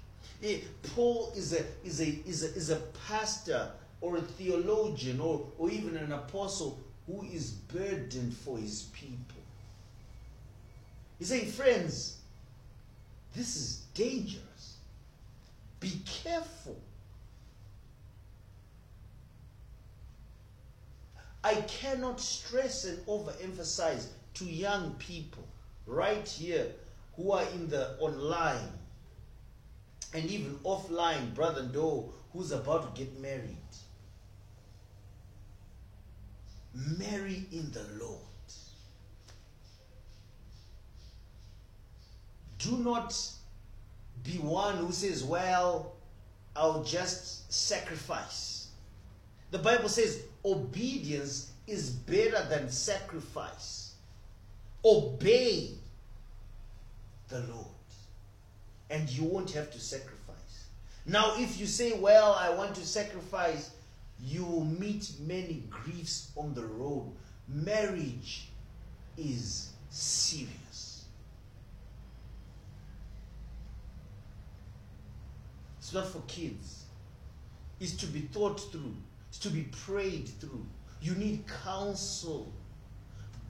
Eh, 0.42 0.58
Paul 0.94 1.32
is 1.34 1.52
a, 1.52 1.64
is, 1.84 2.00
a, 2.00 2.06
is, 2.26 2.44
a, 2.44 2.54
is 2.54 2.70
a 2.70 2.76
pastor 3.08 3.70
or 4.00 4.16
a 4.16 4.20
theologian 4.20 5.20
or, 5.20 5.46
or 5.58 5.70
even 5.70 5.96
an 5.96 6.12
apostle 6.12 6.78
who 7.06 7.22
is 7.22 7.50
burdened 7.50 8.34
for 8.34 8.58
his 8.58 8.82
people. 8.92 9.42
He's 11.18 11.28
saying, 11.28 11.46
friends, 11.46 12.18
this 13.34 13.56
is 13.56 13.84
dangerous. 13.94 14.76
Be 15.80 15.92
careful. 16.04 16.76
I 21.46 21.54
cannot 21.68 22.20
stress 22.20 22.84
and 22.86 22.98
overemphasize 23.06 24.08
to 24.34 24.44
young 24.44 24.94
people 24.94 25.46
right 25.86 26.28
here 26.28 26.66
who 27.14 27.30
are 27.30 27.44
in 27.54 27.68
the 27.68 27.96
online 28.00 28.72
and 30.12 30.24
even 30.28 30.56
offline, 30.64 31.34
brother 31.34 31.62
Doe, 31.62 32.12
who's 32.32 32.50
about 32.50 32.94
to 32.94 33.00
get 33.00 33.20
married. 33.20 33.56
Marry 36.74 37.46
in 37.52 37.70
the 37.70 37.86
Lord. 38.00 38.26
do 42.58 42.76
not 42.78 43.16
be 44.24 44.38
one 44.38 44.76
who 44.78 44.90
says, 44.92 45.22
Well, 45.22 45.94
I'll 46.54 46.82
just 46.82 47.52
sacrifice. 47.52 48.68
The 49.50 49.58
Bible 49.58 49.88
says 49.88 50.22
obedience 50.46 51.52
is 51.66 51.90
better 51.90 52.46
than 52.48 52.70
sacrifice. 52.70 53.94
Obey 54.84 55.70
the 57.28 57.40
Lord, 57.40 57.66
and 58.88 59.10
you 59.10 59.24
won't 59.24 59.50
have 59.50 59.70
to 59.72 59.80
sacrifice. 59.80 60.16
Now, 61.04 61.34
if 61.36 61.58
you 61.58 61.66
say, 61.66 61.98
Well, 61.98 62.34
I 62.38 62.50
want 62.50 62.74
to 62.76 62.86
sacrifice, 62.86 63.70
you 64.22 64.44
will 64.44 64.64
meet 64.64 65.10
many 65.20 65.64
griefs 65.68 66.30
on 66.36 66.54
the 66.54 66.64
road. 66.64 67.12
Marriage 67.48 68.48
is 69.16 69.70
serious. 69.90 71.04
It's 75.78 75.92
not 75.92 76.08
for 76.08 76.20
kids. 76.26 76.84
It's 77.78 77.92
to 77.96 78.06
be 78.06 78.20
thought 78.20 78.60
through. 78.72 78.96
To 79.42 79.50
be 79.50 79.62
prayed 79.84 80.28
through. 80.40 80.66
You 81.00 81.14
need 81.14 81.44
counsel, 81.62 82.52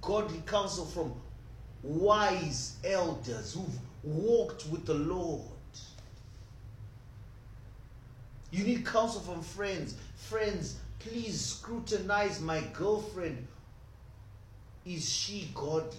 godly 0.03 0.43
counsel 0.45 0.85
from 0.85 1.15
wise 1.83 2.77
elders 2.85 3.55
who've 3.55 3.79
walked 4.03 4.67
with 4.67 4.85
the 4.85 4.95
Lord. 4.95 5.41
You 8.51 8.65
need 8.65 8.85
counsel 8.85 9.21
from 9.21 9.43
friends. 9.43 9.95
Friends, 10.17 10.77
please 10.99 11.41
scrutinize 11.41 12.41
my 12.41 12.61
girlfriend. 12.73 13.47
Is 14.85 15.11
she 15.11 15.51
godly? 15.55 15.97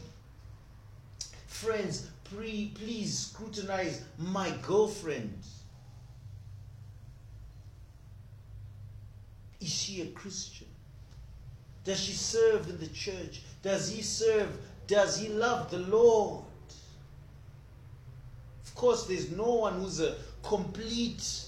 Friends, 1.47 2.07
pre- 2.35 2.71
please 2.75 3.17
scrutinize 3.17 4.03
my 4.17 4.51
girlfriend. 4.61 5.39
Is 9.59 9.69
she 9.69 10.01
a 10.01 10.07
Christian? 10.07 10.67
Does 11.83 11.99
she 11.99 12.13
serve 12.13 12.69
in 12.69 12.77
the 12.79 12.87
church? 12.87 13.41
Does 13.63 13.89
he 13.89 14.01
serve? 14.01 14.57
Does 14.87 15.17
he 15.17 15.29
love 15.29 15.71
the 15.71 15.79
Lord? 15.79 16.43
Of 18.65 18.75
course, 18.75 19.05
there's 19.05 19.31
no 19.31 19.55
one 19.55 19.79
who's 19.79 19.99
a 19.99 20.15
complete 20.43 21.45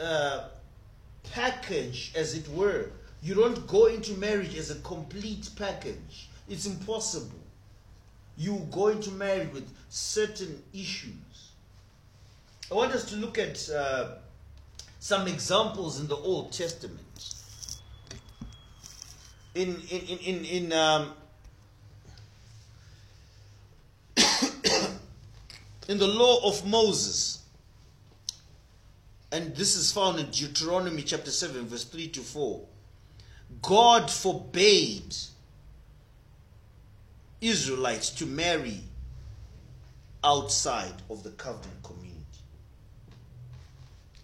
uh, 0.00 0.48
package, 1.32 2.12
as 2.14 2.34
it 2.34 2.48
were. 2.50 2.90
You 3.22 3.34
don't 3.34 3.66
go 3.66 3.86
into 3.86 4.12
marriage 4.12 4.56
as 4.56 4.70
a 4.70 4.76
complete 4.76 5.48
package. 5.56 6.28
It's 6.48 6.66
impossible. 6.66 7.40
You 8.36 8.66
go 8.70 8.88
into 8.88 9.10
marriage 9.12 9.52
with 9.52 9.68
certain 9.88 10.62
issues. 10.72 11.52
I 12.70 12.74
want 12.74 12.92
us 12.92 13.08
to 13.10 13.16
look 13.16 13.38
at 13.38 13.68
uh, 13.70 14.16
some 15.04 15.28
examples 15.28 16.00
in 16.00 16.06
the 16.06 16.16
Old 16.16 16.50
Testament. 16.50 17.34
In 19.54 19.82
in 19.90 20.00
in 20.00 20.18
in, 20.18 20.44
in 20.46 20.72
um, 20.72 21.12
in 25.88 25.98
the 25.98 26.06
law 26.06 26.48
of 26.48 26.66
Moses, 26.66 27.42
and 29.30 29.54
this 29.54 29.76
is 29.76 29.92
found 29.92 30.18
in 30.20 30.30
Deuteronomy 30.30 31.02
chapter 31.02 31.30
7, 31.30 31.66
verse 31.66 31.84
3 31.84 32.08
to 32.08 32.20
4. 32.20 32.64
God 33.60 34.10
forbade 34.10 35.14
Israelites 37.42 38.08
to 38.08 38.24
marry 38.24 38.80
outside 40.24 40.94
of 41.10 41.22
the 41.22 41.32
covenant 41.32 41.82
community. 41.82 42.24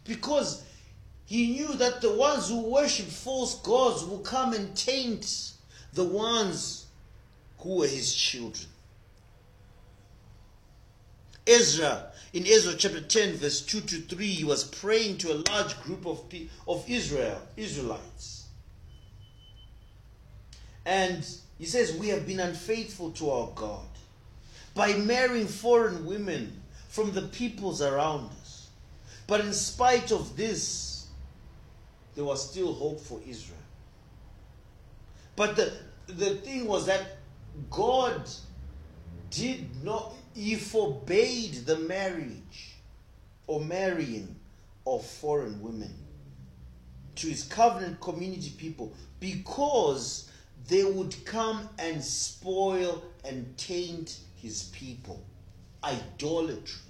Because 0.04 0.64
he 1.30 1.52
knew 1.52 1.74
that 1.74 2.00
the 2.00 2.10
ones 2.10 2.48
who 2.48 2.58
worship 2.58 3.06
false 3.06 3.54
gods 3.60 4.04
will 4.04 4.18
come 4.18 4.52
and 4.52 4.76
taint 4.76 5.52
the 5.92 6.02
ones 6.02 6.86
who 7.58 7.76
were 7.76 7.86
his 7.86 8.12
children. 8.12 8.66
Ezra, 11.46 12.10
in 12.32 12.44
Ezra 12.48 12.74
chapter 12.74 13.00
10, 13.00 13.34
verse 13.34 13.60
2 13.60 13.80
to 13.80 14.00
3, 14.00 14.26
he 14.26 14.42
was 14.42 14.64
praying 14.64 15.18
to 15.18 15.32
a 15.32 15.42
large 15.48 15.80
group 15.84 16.04
of, 16.04 16.20
of 16.66 16.84
Israel, 16.90 17.40
Israelites. 17.56 18.46
And 20.84 21.24
he 21.60 21.64
says, 21.64 21.92
We 21.92 22.08
have 22.08 22.26
been 22.26 22.40
unfaithful 22.40 23.12
to 23.12 23.30
our 23.30 23.52
God 23.54 23.86
by 24.74 24.94
marrying 24.94 25.46
foreign 25.46 26.06
women 26.06 26.60
from 26.88 27.12
the 27.12 27.22
peoples 27.22 27.80
around 27.80 28.32
us. 28.42 28.66
But 29.28 29.42
in 29.42 29.52
spite 29.52 30.10
of 30.10 30.36
this, 30.36 30.89
there 32.14 32.24
was 32.24 32.50
still 32.50 32.72
hope 32.72 33.00
for 33.00 33.20
Israel. 33.26 33.56
But 35.36 35.56
the, 35.56 35.72
the 36.06 36.36
thing 36.36 36.66
was 36.66 36.86
that 36.86 37.16
God 37.70 38.28
did 39.30 39.84
not, 39.84 40.12
He 40.34 40.56
forbade 40.56 41.66
the 41.66 41.78
marriage 41.78 42.76
or 43.46 43.60
marrying 43.60 44.36
of 44.86 45.04
foreign 45.04 45.60
women 45.62 45.94
to 47.16 47.28
His 47.28 47.44
covenant 47.44 48.00
community 48.00 48.52
people 48.56 48.92
because 49.18 50.30
they 50.68 50.84
would 50.84 51.24
come 51.24 51.68
and 51.78 52.02
spoil 52.02 53.02
and 53.24 53.56
taint 53.56 54.18
His 54.36 54.64
people. 54.64 55.24
Idolatry. 55.82 56.89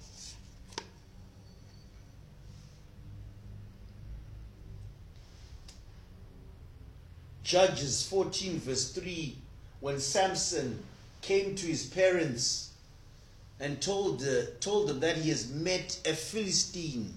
Judges 7.51 8.07
14, 8.07 8.59
verse 8.61 8.93
3, 8.93 9.35
when 9.81 9.99
Samson 9.99 10.81
came 11.21 11.53
to 11.55 11.65
his 11.65 11.85
parents 11.85 12.71
and 13.59 13.81
told, 13.81 14.23
uh, 14.23 14.43
told 14.61 14.87
them 14.87 15.01
that 15.01 15.17
he 15.17 15.27
has 15.31 15.51
met 15.51 15.99
a 16.05 16.13
Philistine, 16.13 17.13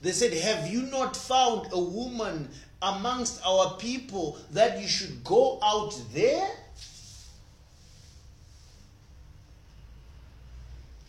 they 0.00 0.12
said, 0.12 0.32
Have 0.32 0.68
you 0.72 0.82
not 0.82 1.16
found 1.16 1.66
a 1.72 1.80
woman 1.80 2.50
amongst 2.82 3.44
our 3.44 3.76
people 3.76 4.38
that 4.52 4.80
you 4.80 4.86
should 4.86 5.24
go 5.24 5.58
out 5.60 6.00
there? 6.12 6.48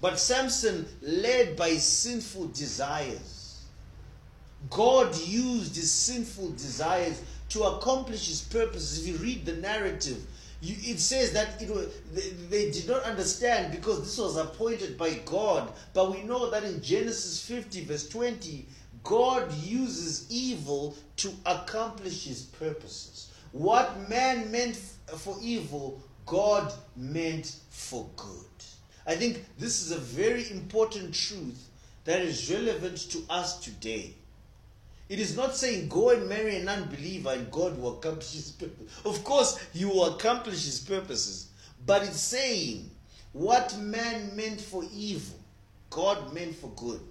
But 0.01 0.17
Samson, 0.17 0.87
led 1.03 1.55
by 1.55 1.75
sinful 1.75 2.47
desires, 2.47 3.61
God 4.71 5.15
used 5.15 5.75
his 5.75 5.91
sinful 5.91 6.53
desires 6.53 7.21
to 7.55 7.63
accomplish 7.63 8.27
his 8.27 8.41
purposes. 8.41 8.99
If 8.99 9.07
you 9.07 9.17
read 9.17 9.45
the 9.45 9.55
narrative, 9.55 10.25
you, 10.61 10.75
it 10.81 10.99
says 10.99 11.31
that 11.31 11.61
it 11.61 11.69
was, 11.69 11.87
they, 12.13 12.29
they 12.49 12.71
did 12.71 12.85
not 12.85 13.03
understand 13.03 13.71
because 13.71 14.01
this 14.01 14.17
was 14.17 14.35
appointed 14.35 14.97
by 14.97 15.13
God. 15.25 15.71
But 15.93 16.11
we 16.11 16.23
know 16.23 16.49
that 16.51 16.65
in 16.65 16.81
Genesis 16.81 17.45
50, 17.47 17.85
verse 17.85 18.09
20, 18.09 18.65
God 19.03 19.53
uses 19.53 20.29
evil 20.29 20.97
to 21.17 21.31
accomplish 21.45 22.25
his 22.25 22.41
purposes. 22.41 23.31
What 23.53 24.09
man 24.09 24.51
meant 24.51 24.75
for 24.75 25.37
evil, 25.41 26.01
God 26.25 26.73
meant 26.97 27.55
for 27.69 28.05
good. 28.17 28.45
I 29.07 29.15
think 29.15 29.45
this 29.57 29.81
is 29.81 29.91
a 29.91 29.99
very 29.99 30.51
important 30.51 31.13
truth 31.13 31.69
that 32.03 32.19
is 32.19 32.51
relevant 32.51 32.97
to 33.11 33.23
us 33.29 33.59
today. 33.59 34.15
It 35.07 35.19
is 35.19 35.37
not 35.37 35.55
saying 35.55 35.89
go 35.89 36.09
and 36.09 36.27
marry 36.27 36.55
an 36.55 36.67
unbeliever 36.67 37.31
and 37.31 37.51
God 37.51 37.77
will 37.79 37.97
accomplish 37.97 38.33
his 38.33 38.51
purpose. 38.51 39.01
Of 39.05 39.23
course, 39.23 39.59
he 39.73 39.85
will 39.85 40.15
accomplish 40.15 40.65
his 40.65 40.79
purposes. 40.79 41.49
But 41.85 42.03
it's 42.03 42.19
saying 42.19 42.89
what 43.33 43.77
man 43.77 44.35
meant 44.35 44.59
for 44.59 44.83
evil, 44.93 45.39
God 45.89 46.33
meant 46.33 46.55
for 46.55 46.71
good. 46.75 47.01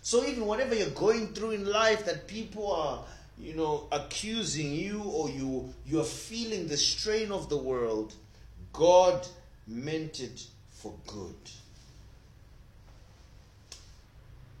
So 0.00 0.24
even 0.24 0.46
whatever 0.46 0.74
you're 0.74 0.90
going 0.90 1.28
through 1.34 1.52
in 1.52 1.66
life 1.66 2.06
that 2.06 2.26
people 2.26 2.72
are, 2.72 3.04
you 3.38 3.54
know, 3.54 3.86
accusing 3.92 4.72
you 4.72 5.02
or 5.02 5.28
you 5.28 5.72
you're 5.86 6.04
feeling 6.04 6.66
the 6.66 6.76
strain 6.76 7.30
of 7.30 7.48
the 7.48 7.56
world, 7.56 8.14
God 8.72 9.26
meant 9.66 10.20
it 10.20 10.46
for 10.70 10.94
good. 11.06 11.36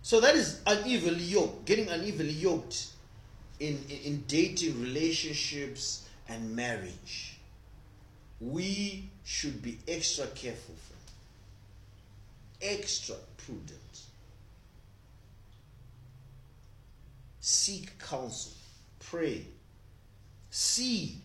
So 0.02 0.20
that 0.20 0.34
is 0.34 0.60
unevenly 0.66 1.24
yoked, 1.24 1.64
getting 1.64 1.88
unevenly 1.88 2.32
yoked 2.32 2.86
in, 3.60 3.78
in, 3.88 3.98
in 4.04 4.24
dating 4.26 4.80
relationships 4.82 6.08
and 6.28 6.54
marriage. 6.54 7.38
We 8.40 9.08
should 9.24 9.62
be 9.62 9.78
extra 9.86 10.26
careful 10.26 10.74
extra 12.62 13.16
prudent. 13.36 13.78
Seek 17.40 17.98
counsel, 17.98 18.52
pray, 19.00 19.44
see. 20.50 21.16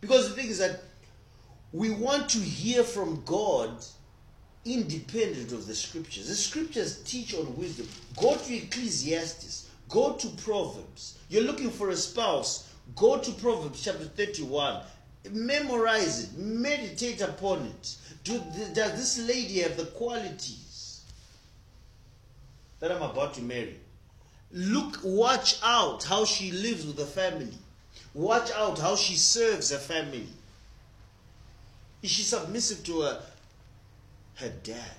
Because 0.00 0.28
the 0.28 0.34
thing 0.34 0.50
is 0.50 0.58
that 0.58 0.82
we 1.72 1.90
want 1.90 2.28
to 2.30 2.38
hear 2.38 2.84
from 2.84 3.22
God 3.24 3.82
independent 4.64 5.52
of 5.52 5.66
the 5.66 5.74
scriptures. 5.74 6.28
The 6.28 6.34
scriptures 6.34 7.02
teach 7.02 7.34
on 7.34 7.56
wisdom. 7.56 7.88
Go 8.16 8.36
to 8.36 8.54
Ecclesiastes, 8.54 9.68
go 9.88 10.12
to 10.14 10.28
Proverbs. 10.28 11.18
You're 11.28 11.44
looking 11.44 11.70
for 11.70 11.90
a 11.90 11.96
spouse, 11.96 12.70
go 12.94 13.18
to 13.18 13.32
Proverbs 13.32 13.84
chapter 13.84 14.04
31. 14.04 14.82
Memorize 15.30 16.24
it, 16.24 16.38
meditate 16.38 17.20
upon 17.20 17.66
it. 17.66 17.96
Do, 18.24 18.42
does 18.74 18.92
this 18.92 19.28
lady 19.28 19.60
have 19.60 19.76
the 19.76 19.86
qualities 19.86 21.02
that 22.80 22.90
I'm 22.90 23.02
about 23.02 23.34
to 23.34 23.42
marry? 23.42 23.78
Look, 24.52 24.98
watch 25.02 25.58
out 25.62 26.04
how 26.04 26.24
she 26.24 26.50
lives 26.50 26.86
with 26.86 26.96
the 26.96 27.06
family. 27.06 27.54
Watch 28.14 28.50
out 28.52 28.78
how 28.78 28.96
she 28.96 29.14
serves 29.14 29.70
her 29.70 29.78
family. 29.78 30.26
Is 32.02 32.10
she 32.10 32.22
submissive 32.22 32.84
to 32.84 33.00
her, 33.02 33.22
her 34.36 34.52
dad? 34.62 34.96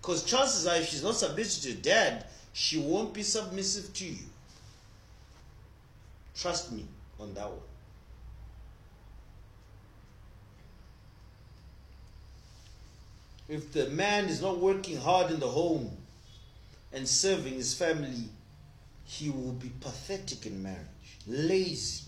Because 0.00 0.24
chances 0.24 0.66
are, 0.66 0.76
if 0.76 0.88
she's 0.88 1.02
not 1.02 1.14
submissive 1.14 1.72
to 1.72 1.82
dad, 1.82 2.26
she 2.52 2.78
won't 2.80 3.12
be 3.12 3.22
submissive 3.22 3.92
to 3.94 4.04
you. 4.06 4.24
Trust 6.34 6.72
me 6.72 6.86
on 7.18 7.34
that 7.34 7.48
one. 7.48 7.58
if 13.48 13.72
the 13.72 13.88
man 13.88 14.26
is 14.26 14.42
not 14.42 14.58
working 14.58 14.98
hard 14.98 15.30
in 15.30 15.40
the 15.40 15.48
home 15.48 15.90
and 16.92 17.08
serving 17.08 17.54
his 17.54 17.74
family, 17.74 18.28
he 19.04 19.30
will 19.30 19.52
be 19.52 19.72
pathetic 19.80 20.44
in 20.46 20.62
marriage, 20.62 20.86
lazy. 21.26 22.04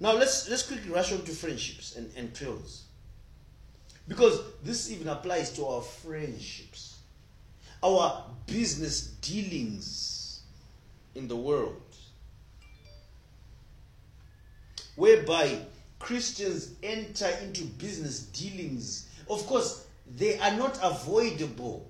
Now 0.00 0.12
let's 0.12 0.48
let's 0.48 0.66
quickly 0.66 0.90
rush 0.90 1.12
on 1.12 1.22
to 1.22 1.32
friendships 1.32 1.96
and, 1.96 2.10
and 2.16 2.34
close. 2.34 2.84
Because 4.06 4.40
this 4.62 4.90
even 4.90 5.08
applies 5.08 5.50
to 5.56 5.66
our 5.66 5.82
friendships, 5.82 6.98
our 7.82 8.24
business 8.46 9.02
dealings 9.20 10.40
in 11.14 11.28
the 11.28 11.36
world, 11.36 11.82
whereby 14.96 15.58
Christians 15.98 16.74
enter 16.82 17.28
into 17.42 17.64
business 17.64 18.20
dealings. 18.20 19.08
Of 19.28 19.46
course, 19.46 19.86
they 20.16 20.38
are 20.38 20.56
not 20.56 20.78
avoidable. 20.82 21.86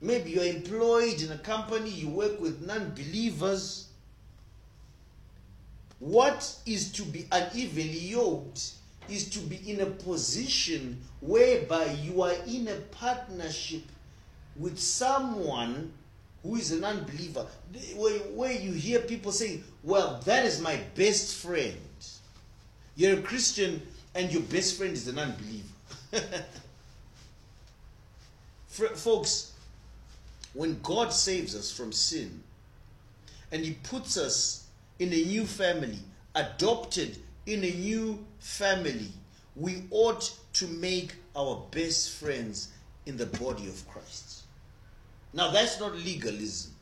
Maybe 0.00 0.32
you're 0.32 0.44
employed 0.44 1.22
in 1.22 1.30
a 1.30 1.38
company, 1.38 1.90
you 1.90 2.08
work 2.08 2.40
with 2.40 2.66
non 2.66 2.90
believers. 2.90 3.91
What 6.02 6.56
is 6.66 6.90
to 6.94 7.04
be 7.04 7.28
unevenly 7.30 7.96
yoked 7.96 8.72
is 9.08 9.30
to 9.30 9.38
be 9.38 9.70
in 9.70 9.82
a 9.82 9.86
position 9.86 11.00
whereby 11.20 11.96
you 12.02 12.22
are 12.22 12.34
in 12.44 12.66
a 12.66 12.74
partnership 12.90 13.82
with 14.56 14.80
someone 14.80 15.92
who 16.42 16.56
is 16.56 16.72
an 16.72 16.82
unbeliever. 16.82 17.46
Where, 17.94 18.18
where 18.18 18.50
you 18.50 18.72
hear 18.72 18.98
people 18.98 19.30
saying, 19.30 19.62
Well, 19.84 20.20
that 20.24 20.44
is 20.44 20.60
my 20.60 20.80
best 20.96 21.36
friend. 21.36 21.78
You're 22.96 23.20
a 23.20 23.22
Christian 23.22 23.80
and 24.16 24.32
your 24.32 24.42
best 24.42 24.76
friend 24.76 24.94
is 24.94 25.06
an 25.06 25.20
unbeliever. 25.20 26.44
Folks, 28.96 29.52
when 30.52 30.80
God 30.82 31.12
saves 31.12 31.54
us 31.54 31.70
from 31.70 31.92
sin 31.92 32.42
and 33.52 33.64
He 33.64 33.74
puts 33.84 34.16
us 34.16 34.62
in 34.98 35.12
a 35.12 35.24
new 35.24 35.44
family, 35.46 35.98
adopted 36.34 37.16
in 37.46 37.64
a 37.64 37.70
new 37.70 38.24
family, 38.38 39.08
we 39.56 39.84
ought 39.90 40.32
to 40.54 40.66
make 40.68 41.14
our 41.36 41.64
best 41.70 42.10
friends 42.10 42.68
in 43.06 43.16
the 43.16 43.26
body 43.26 43.66
of 43.68 43.86
Christ. 43.88 44.42
Now, 45.32 45.50
that's 45.50 45.80
not 45.80 45.94
legalism. 45.94 46.72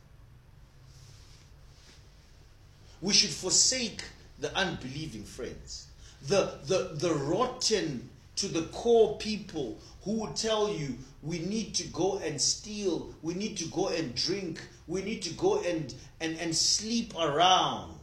We 3.01 3.15
should 3.15 3.31
forsake 3.31 4.03
the 4.39 4.55
unbelieving 4.57 5.25
friends, 5.25 5.87
the, 6.27 6.59
the, 6.67 6.91
the 6.95 7.15
rotten 7.15 8.09
to 8.37 8.49
the 8.49 8.63
core 8.73 9.17
people 9.19 9.79
who 10.03 10.13
will 10.13 10.33
tell 10.33 10.73
you 10.73 10.97
we 11.23 11.39
need 11.41 11.75
to 11.75 11.87
go 11.89 12.19
and 12.19 12.41
steal, 12.41 13.15
we 13.23 13.35
need 13.35 13.57
to 13.59 13.67
go 13.67 13.89
and 13.89 14.15
drink, 14.15 14.61
we 14.87 15.03
need 15.03 15.23
to 15.23 15.33
go 15.35 15.63
and, 15.63 15.95
and, 16.21 16.39
and 16.39 16.55
sleep 16.55 17.15
around 17.19 17.95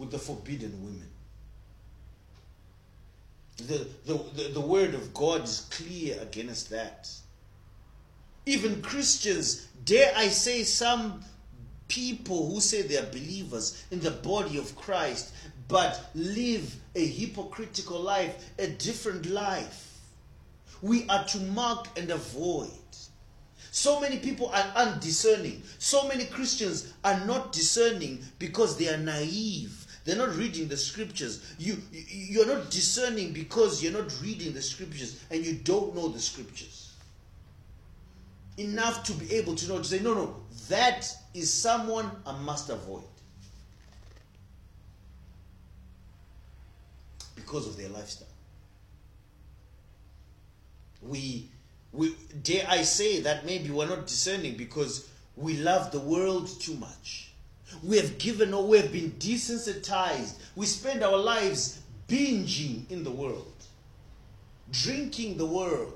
with 0.00 0.10
the 0.10 0.18
forbidden 0.18 0.72
women. 0.82 1.08
The, 3.58 3.86
the, 4.06 4.24
the, 4.34 4.48
the 4.54 4.60
word 4.60 4.94
of 4.94 5.12
God 5.12 5.44
is 5.44 5.68
clear 5.70 6.18
against 6.22 6.70
that. 6.70 7.10
Even 8.46 8.80
Christians, 8.80 9.68
dare 9.84 10.10
I 10.16 10.28
say, 10.28 10.64
some 10.64 11.22
people 11.88 12.50
who 12.50 12.60
say 12.60 12.80
they 12.80 12.96
are 12.96 13.12
believers 13.12 13.84
in 13.90 14.00
the 14.00 14.10
body 14.10 14.56
of 14.56 14.74
Christ, 14.74 15.34
but 15.68 16.08
live 16.14 16.74
a 16.94 17.06
hypocritical 17.06 18.00
life, 18.00 18.50
a 18.58 18.68
different 18.68 19.26
life. 19.26 19.98
We 20.80 21.06
are 21.10 21.24
to 21.24 21.40
mark 21.40 21.88
and 21.98 22.10
avoid. 22.10 22.70
So 23.70 24.00
many 24.00 24.18
people 24.18 24.48
are 24.48 24.72
undiscerning. 24.74 25.62
So 25.78 26.08
many 26.08 26.24
Christians 26.24 26.92
are 27.04 27.20
not 27.26 27.52
discerning 27.52 28.24
because 28.38 28.78
they 28.78 28.88
are 28.88 28.96
naive. 28.96 29.79
They're 30.04 30.16
not 30.16 30.34
reading 30.36 30.68
the 30.68 30.76
scriptures. 30.76 31.54
You, 31.58 31.76
you're 31.92 32.46
not 32.46 32.70
discerning 32.70 33.32
because 33.32 33.82
you're 33.82 33.92
not 33.92 34.12
reading 34.22 34.54
the 34.54 34.62
scriptures 34.62 35.22
and 35.30 35.44
you 35.44 35.54
don't 35.54 35.94
know 35.94 36.08
the 36.08 36.18
scriptures. 36.18 36.94
Enough 38.56 39.04
to 39.04 39.12
be 39.12 39.32
able 39.34 39.54
to 39.56 39.68
know, 39.68 39.78
to 39.78 39.84
say, 39.84 40.00
no, 40.00 40.14
no, 40.14 40.36
that 40.68 41.06
is 41.34 41.52
someone 41.52 42.10
I 42.26 42.32
must 42.38 42.70
avoid. 42.70 43.04
Because 47.36 47.66
of 47.66 47.76
their 47.76 47.88
lifestyle. 47.88 48.28
We, 51.02 51.48
we 51.92 52.14
dare 52.42 52.66
I 52.68 52.82
say 52.82 53.20
that 53.20 53.46
maybe 53.46 53.70
we're 53.70 53.88
not 53.88 54.06
discerning 54.06 54.56
because 54.56 55.08
we 55.36 55.56
love 55.58 55.92
the 55.92 56.00
world 56.00 56.48
too 56.60 56.74
much 56.74 57.29
we 57.82 57.96
have 57.96 58.18
given 58.18 58.52
or 58.52 58.66
we 58.66 58.78
have 58.78 58.92
been 58.92 59.12
desensitized. 59.12 60.34
We 60.56 60.66
spend 60.66 61.02
our 61.02 61.16
lives 61.16 61.80
binging 62.08 62.90
in 62.90 63.04
the 63.04 63.10
world, 63.10 63.52
drinking 64.70 65.36
the 65.36 65.46
world, 65.46 65.94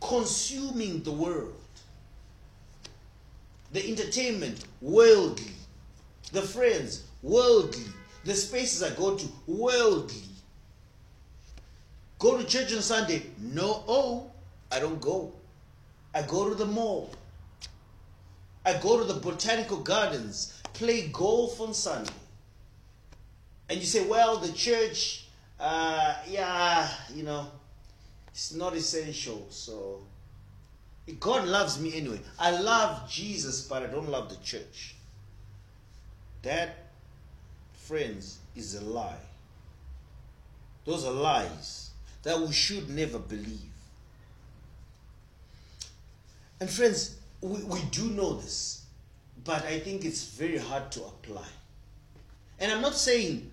consuming 0.00 1.02
the 1.02 1.12
world, 1.12 1.54
the 3.72 3.88
entertainment, 3.88 4.64
worldly, 4.80 5.52
the 6.32 6.42
friends, 6.42 7.04
worldly, 7.22 7.84
the 8.24 8.34
spaces 8.34 8.82
I 8.82 8.94
go 8.94 9.16
to, 9.16 9.26
worldly. 9.46 10.22
Go 12.18 12.38
to 12.38 12.44
church 12.44 12.72
on 12.72 12.80
Sunday? 12.80 13.22
No, 13.38 13.84
oh, 13.86 14.30
I 14.70 14.78
don't 14.80 15.00
go. 15.00 15.32
I 16.14 16.22
go 16.22 16.48
to 16.48 16.54
the 16.54 16.64
mall. 16.64 17.10
I 18.64 18.74
go 18.78 18.98
to 18.98 19.04
the 19.04 19.20
botanical 19.20 19.78
gardens, 19.78 20.60
play 20.72 21.08
golf 21.08 21.60
on 21.60 21.74
Sunday. 21.74 22.12
And 23.68 23.78
you 23.78 23.86
say, 23.86 24.06
well, 24.06 24.38
the 24.38 24.52
church, 24.52 25.26
uh, 25.60 26.16
yeah, 26.28 26.88
you 27.14 27.22
know, 27.22 27.46
it's 28.28 28.54
not 28.54 28.74
essential. 28.74 29.46
So 29.50 30.02
God 31.20 31.46
loves 31.46 31.80
me 31.80 31.94
anyway. 31.94 32.20
I 32.38 32.50
love 32.58 33.08
Jesus, 33.08 33.66
but 33.66 33.82
I 33.82 33.86
don't 33.86 34.08
love 34.08 34.30
the 34.30 34.36
church. 34.36 34.94
That, 36.42 36.90
friends, 37.72 38.38
is 38.56 38.74
a 38.74 38.84
lie. 38.84 39.16
Those 40.84 41.04
are 41.04 41.12
lies 41.12 41.90
that 42.22 42.38
we 42.38 42.52
should 42.52 42.90
never 42.90 43.18
believe. 43.18 43.60
And 46.60 46.68
friends, 46.70 47.16
we, 47.44 47.62
we 47.64 47.80
do 47.90 48.08
know 48.08 48.34
this, 48.34 48.86
but 49.44 49.66
I 49.66 49.78
think 49.78 50.06
it's 50.06 50.24
very 50.24 50.56
hard 50.56 50.90
to 50.92 51.00
apply. 51.00 51.46
And 52.58 52.72
I'm 52.72 52.80
not 52.80 52.94
saying, 52.94 53.50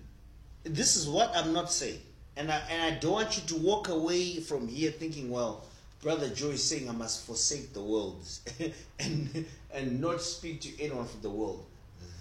this 0.64 0.96
is 0.96 1.06
what 1.06 1.30
I'm 1.36 1.52
not 1.52 1.70
saying. 1.70 2.00
And 2.38 2.50
I, 2.50 2.62
and 2.70 2.82
I 2.94 2.98
don't 2.98 3.12
want 3.12 3.36
you 3.36 3.42
to 3.48 3.62
walk 3.62 3.90
away 3.90 4.40
from 4.40 4.66
here 4.66 4.90
thinking, 4.90 5.28
well, 5.28 5.66
Brother 6.00 6.30
Joe 6.30 6.48
is 6.50 6.64
saying 6.64 6.88
I 6.88 6.92
must 6.92 7.26
forsake 7.26 7.74
the 7.74 7.82
world 7.82 8.26
and, 8.98 9.44
and 9.74 10.00
not 10.00 10.22
speak 10.22 10.62
to 10.62 10.82
anyone 10.82 11.04
from 11.06 11.20
the 11.20 11.30
world. 11.30 11.66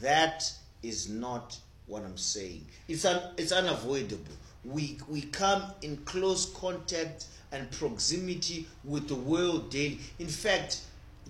That 0.01 0.51
is 0.83 1.07
not 1.09 1.57
what 1.87 2.03
I'm 2.03 2.17
saying. 2.17 2.65
It's, 2.89 3.05
un, 3.05 3.21
it's 3.37 3.53
unavoidable. 3.53 4.33
We, 4.65 4.97
we 5.07 5.21
come 5.21 5.63
in 5.81 5.95
close 6.03 6.47
contact 6.53 7.27
and 7.53 7.71
proximity 7.71 8.67
with 8.83 9.07
the 9.07 9.15
world 9.15 9.71
daily. 9.71 9.99
In 10.19 10.27
fact, 10.27 10.81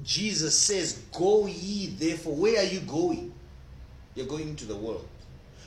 Jesus 0.03 0.57
says, 0.57 1.01
Go 1.11 1.45
ye 1.47 1.87
therefore. 1.87 2.35
Where 2.35 2.59
are 2.59 2.65
you 2.65 2.79
going? 2.81 3.33
You're 4.15 4.27
going 4.27 4.49
into 4.49 4.65
the 4.65 4.75
world. 4.75 5.07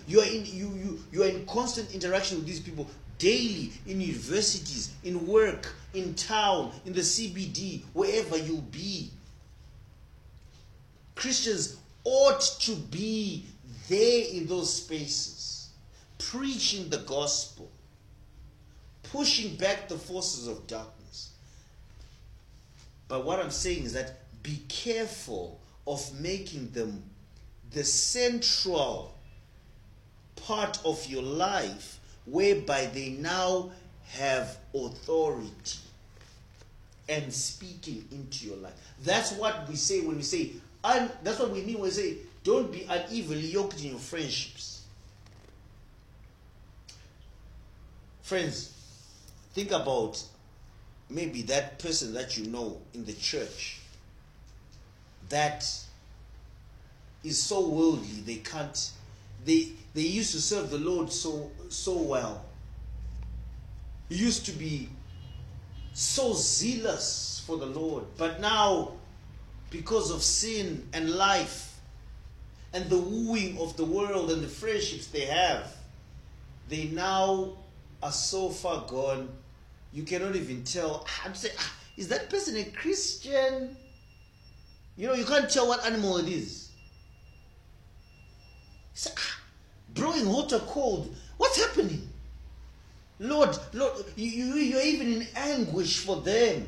You 0.06 0.20
are 0.20 0.26
in 0.26 0.44
you 0.44 0.68
you 0.74 1.00
you 1.12 1.22
are 1.22 1.28
in 1.28 1.46
constant 1.46 1.94
interaction 1.94 2.38
with 2.38 2.46
these 2.46 2.60
people 2.60 2.86
daily 3.18 3.72
in 3.86 4.00
universities, 4.00 4.92
in 5.02 5.26
work, 5.26 5.74
in 5.94 6.14
town, 6.14 6.72
in 6.84 6.92
the 6.92 7.00
CBD, 7.00 7.82
wherever 7.92 8.36
you 8.36 8.58
be. 8.70 9.10
Christians 11.14 11.76
ought 12.02 12.40
to 12.60 12.74
be 12.74 13.46
there 13.88 14.24
in 14.32 14.46
those 14.46 14.72
spaces, 14.72 15.70
preaching 16.18 16.88
the 16.90 16.98
gospel, 16.98 17.70
pushing 19.04 19.56
back 19.56 19.88
the 19.88 19.96
forces 19.96 20.48
of 20.48 20.66
darkness. 20.66 21.30
But 23.08 23.24
what 23.24 23.38
I'm 23.38 23.50
saying 23.50 23.84
is 23.84 23.92
that 23.92 24.23
be 24.44 24.62
careful 24.68 25.58
of 25.86 26.20
making 26.20 26.70
them 26.70 27.02
the 27.72 27.82
central 27.82 29.16
part 30.36 30.78
of 30.84 31.04
your 31.06 31.22
life 31.22 31.98
whereby 32.26 32.86
they 32.86 33.10
now 33.10 33.70
have 34.10 34.58
authority 34.74 35.78
and 37.08 37.32
speaking 37.32 38.06
into 38.12 38.46
your 38.46 38.56
life. 38.56 38.74
That's 39.02 39.32
what 39.32 39.68
we 39.68 39.76
say 39.76 40.00
when 40.02 40.16
we 40.16 40.22
say, 40.22 40.52
un, 40.84 41.10
that's 41.22 41.40
what 41.40 41.50
we 41.50 41.62
mean 41.62 41.74
when 41.74 41.84
we 41.84 41.90
say, 41.90 42.16
don't 42.44 42.70
be 42.70 42.82
unevenly 42.88 43.46
yoked 43.46 43.82
in 43.82 43.90
your 43.90 43.98
friendships. 43.98 44.84
Friends, 48.22 48.74
think 49.54 49.70
about 49.70 50.22
maybe 51.08 51.42
that 51.42 51.78
person 51.78 52.12
that 52.14 52.36
you 52.36 52.46
know 52.46 52.80
in 52.92 53.04
the 53.04 53.12
church 53.14 53.80
that 55.28 55.66
is 57.22 57.42
so 57.42 57.68
worldly 57.68 58.20
they 58.26 58.36
can't 58.36 58.90
they 59.44 59.72
they 59.94 60.02
used 60.02 60.32
to 60.32 60.40
serve 60.40 60.70
the 60.70 60.78
lord 60.78 61.10
so 61.12 61.50
so 61.68 61.96
well. 61.96 62.44
He 64.08 64.16
used 64.16 64.44
to 64.46 64.52
be 64.52 64.88
so 65.92 66.34
zealous 66.34 67.42
for 67.46 67.56
the 67.56 67.66
lord 67.66 68.04
but 68.16 68.40
now 68.40 68.92
because 69.70 70.10
of 70.10 70.22
sin 70.22 70.86
and 70.92 71.10
life 71.10 71.78
and 72.72 72.88
the 72.90 72.98
wooing 72.98 73.58
of 73.58 73.76
the 73.76 73.84
world 73.84 74.30
and 74.30 74.42
the 74.42 74.48
friendships 74.48 75.06
they 75.06 75.26
have 75.26 75.74
they 76.68 76.84
now 76.86 77.52
are 78.02 78.12
so 78.12 78.50
far 78.50 78.84
gone 78.88 79.28
you 79.92 80.02
cannot 80.02 80.34
even 80.34 80.64
tell. 80.64 81.06
I'd 81.24 81.36
say 81.36 81.50
ah, 81.56 81.72
is 81.96 82.08
that 82.08 82.28
person 82.28 82.56
a 82.56 82.64
christian 82.64 83.76
you 84.96 85.06
know 85.06 85.14
you 85.14 85.24
can't 85.24 85.50
tell 85.50 85.68
what 85.68 85.84
animal 85.86 86.16
it 86.18 86.28
is 86.28 86.70
say, 88.92 89.10
ah, 89.16 89.40
brewing 89.94 90.26
or 90.26 90.44
cold 90.60 91.14
what's 91.36 91.60
happening 91.60 92.08
lord 93.18 93.56
lord 93.72 94.04
you, 94.16 94.30
you, 94.30 94.54
you're 94.54 94.82
even 94.82 95.12
in 95.12 95.26
anguish 95.36 95.98
for 95.98 96.16
them 96.22 96.66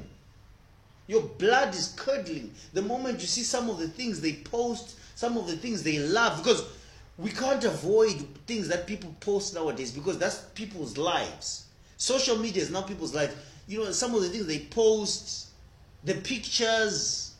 your 1.08 1.22
blood 1.22 1.74
is 1.74 1.94
curdling 1.96 2.52
the 2.72 2.82
moment 2.82 3.20
you 3.20 3.26
see 3.26 3.42
some 3.42 3.70
of 3.70 3.78
the 3.78 3.88
things 3.88 4.20
they 4.20 4.34
post 4.34 4.96
some 5.14 5.36
of 5.36 5.46
the 5.46 5.56
things 5.56 5.82
they 5.82 5.98
love 5.98 6.42
because 6.42 6.66
we 7.18 7.30
can't 7.30 7.64
avoid 7.64 8.26
things 8.46 8.68
that 8.68 8.86
people 8.86 9.14
post 9.20 9.54
nowadays 9.54 9.90
because 9.90 10.18
that's 10.18 10.36
people's 10.54 10.98
lives. 10.98 11.64
Social 11.96 12.36
media 12.36 12.62
is 12.62 12.70
now 12.70 12.82
people's 12.82 13.14
lives. 13.14 13.34
You 13.66 13.78
know, 13.78 13.90
some 13.92 14.14
of 14.14 14.22
the 14.22 14.28
things 14.28 14.46
they 14.46 14.60
post, 14.60 15.48
the 16.04 16.14
pictures. 16.14 17.32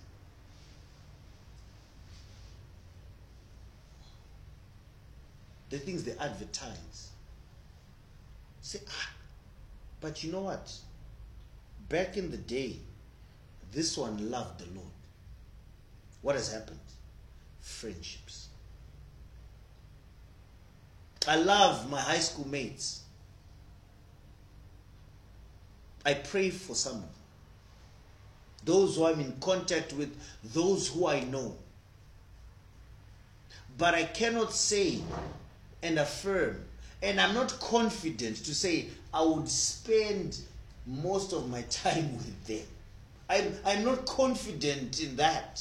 The 5.77 5.83
things 5.83 6.05
they 6.05 6.13
advertise. 6.13 7.11
Say, 8.63 8.81
ah, 8.89 9.11
but 10.01 10.25
you 10.25 10.33
know 10.33 10.41
what? 10.41 10.73
Back 11.91 12.17
in 12.17 12.31
the 12.31 12.39
day, 12.39 12.77
this 13.73 13.99
one 13.99 14.31
loved 14.31 14.61
the 14.61 14.75
Lord. 14.75 14.89
What 16.23 16.35
has 16.35 16.51
happened? 16.51 16.81
Friendships. 17.61 18.49
I 21.29 21.37
love 21.37 21.91
my 21.91 22.01
high 22.01 22.21
school 22.21 22.49
mates. 22.49 23.03
I 26.07 26.15
pray 26.15 26.49
for 26.49 26.75
some 26.75 26.95
of 26.95 27.01
them. 27.03 27.11
Those 28.65 28.97
who 28.97 29.05
I'm 29.05 29.21
in 29.21 29.33
contact 29.43 29.93
with, 29.93 30.17
those 30.43 30.89
who 30.89 31.07
I 31.07 31.21
know. 31.25 31.55
But 33.77 33.95
I 33.95 34.05
cannot 34.05 34.55
say 34.55 35.03
and 35.87 35.99
affirm, 35.99 36.63
and 37.03 37.21
I'm 37.21 37.35
not 37.35 37.59
confident 37.61 38.37
to 38.45 38.55
say 38.55 38.89
I 39.15 39.23
would 39.23 39.49
spend 39.49 40.39
most 40.87 41.33
of 41.33 41.49
my 41.51 41.63
time 41.63 42.13
with 42.17 42.47
them. 42.47 42.67
I'm, 43.29 43.55
I'm 43.65 43.85
not 43.85 44.07
confident 44.07 45.01
in 45.01 45.17
that. 45.17 45.61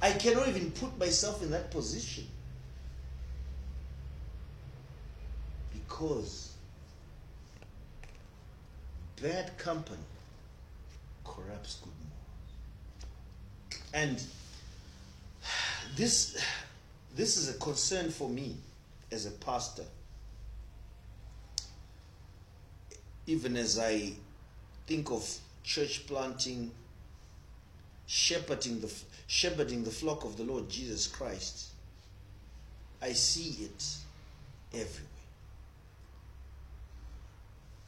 I 0.00 0.12
cannot 0.12 0.48
even 0.48 0.70
put 0.72 0.96
myself 0.98 1.42
in 1.42 1.50
that 1.50 1.70
position. 1.70 2.26
Because 5.72 6.52
bad 9.20 9.56
company 9.58 9.98
corrupts 11.24 11.80
good 11.82 11.92
morals. 13.92 14.18
And 14.20 14.22
this, 15.96 16.42
this 17.18 17.36
is 17.36 17.48
a 17.52 17.58
concern 17.58 18.10
for 18.10 18.28
me 18.28 18.54
as 19.10 19.26
a 19.26 19.32
pastor. 19.32 19.82
Even 23.26 23.56
as 23.56 23.76
I 23.76 24.12
think 24.86 25.10
of 25.10 25.28
church 25.64 26.06
planting, 26.06 26.70
shepherding 28.06 28.80
the 28.80 28.94
shepherding 29.26 29.82
the 29.82 29.90
flock 29.90 30.24
of 30.24 30.36
the 30.36 30.44
Lord 30.44 30.68
Jesus 30.68 31.08
Christ, 31.08 31.70
I 33.02 33.14
see 33.14 33.64
it 33.64 33.84
everywhere. 34.72 35.10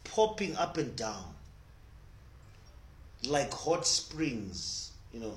Popping 0.03 0.57
up 0.57 0.77
and 0.77 0.97
down 0.97 1.37
like 3.29 3.53
hot 3.55 3.87
springs, 3.87 4.91
you 5.15 5.21
know. 5.21 5.37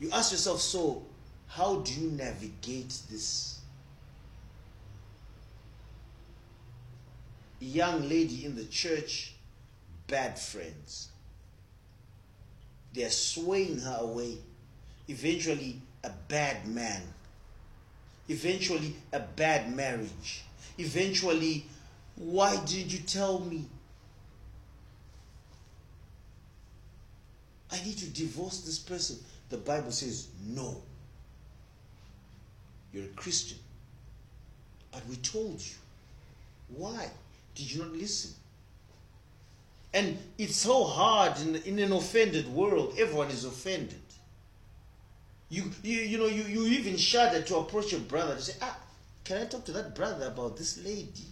You 0.00 0.10
ask 0.12 0.32
yourself, 0.32 0.60
so 0.60 1.04
how 1.48 1.76
do 1.76 1.92
you 1.92 2.10
navigate 2.10 2.96
this? 3.10 3.58
Young 7.60 8.08
lady 8.08 8.44
in 8.44 8.54
the 8.54 8.64
church, 8.66 9.34
bad 10.06 10.38
friends 10.38 11.08
they're 12.98 13.10
swaying 13.10 13.80
her 13.80 13.98
away. 14.00 14.38
Eventually, 15.08 15.80
a 16.04 16.10
bad 16.28 16.66
man. 16.66 17.02
Eventually, 18.28 18.96
a 19.12 19.20
bad 19.20 19.74
marriage. 19.74 20.42
Eventually, 20.78 21.64
why 22.16 22.56
did 22.64 22.92
you 22.92 22.98
tell 23.00 23.38
me? 23.38 23.66
I 27.70 27.82
need 27.84 27.98
to 27.98 28.06
divorce 28.06 28.62
this 28.62 28.78
person. 28.78 29.18
The 29.50 29.56
Bible 29.56 29.92
says 29.92 30.28
no. 30.46 30.82
You're 32.92 33.04
a 33.04 33.08
Christian. 33.08 33.58
But 34.92 35.06
we 35.08 35.16
told 35.16 35.60
you. 35.60 35.74
Why 36.76 37.08
did 37.54 37.72
you 37.72 37.82
not 37.82 37.92
listen? 37.92 38.32
And 39.94 40.18
it's 40.36 40.56
so 40.56 40.84
hard 40.84 41.40
in, 41.40 41.56
in 41.56 41.78
an 41.78 41.92
offended 41.92 42.46
world. 42.48 42.94
Everyone 42.98 43.28
is 43.28 43.44
offended. 43.44 44.00
You, 45.48 45.70
you, 45.82 46.00
you 46.00 46.18
know, 46.18 46.26
you, 46.26 46.42
you 46.42 46.66
even 46.66 46.96
shudder 46.98 47.40
to 47.42 47.56
approach 47.56 47.92
your 47.92 48.02
brother 48.02 48.34
to 48.34 48.42
say, 48.42 48.52
ah, 48.60 48.78
can 49.24 49.38
I 49.38 49.46
talk 49.46 49.64
to 49.64 49.72
that 49.72 49.94
brother 49.94 50.26
about 50.26 50.58
this 50.58 50.84
lady? 50.84 51.24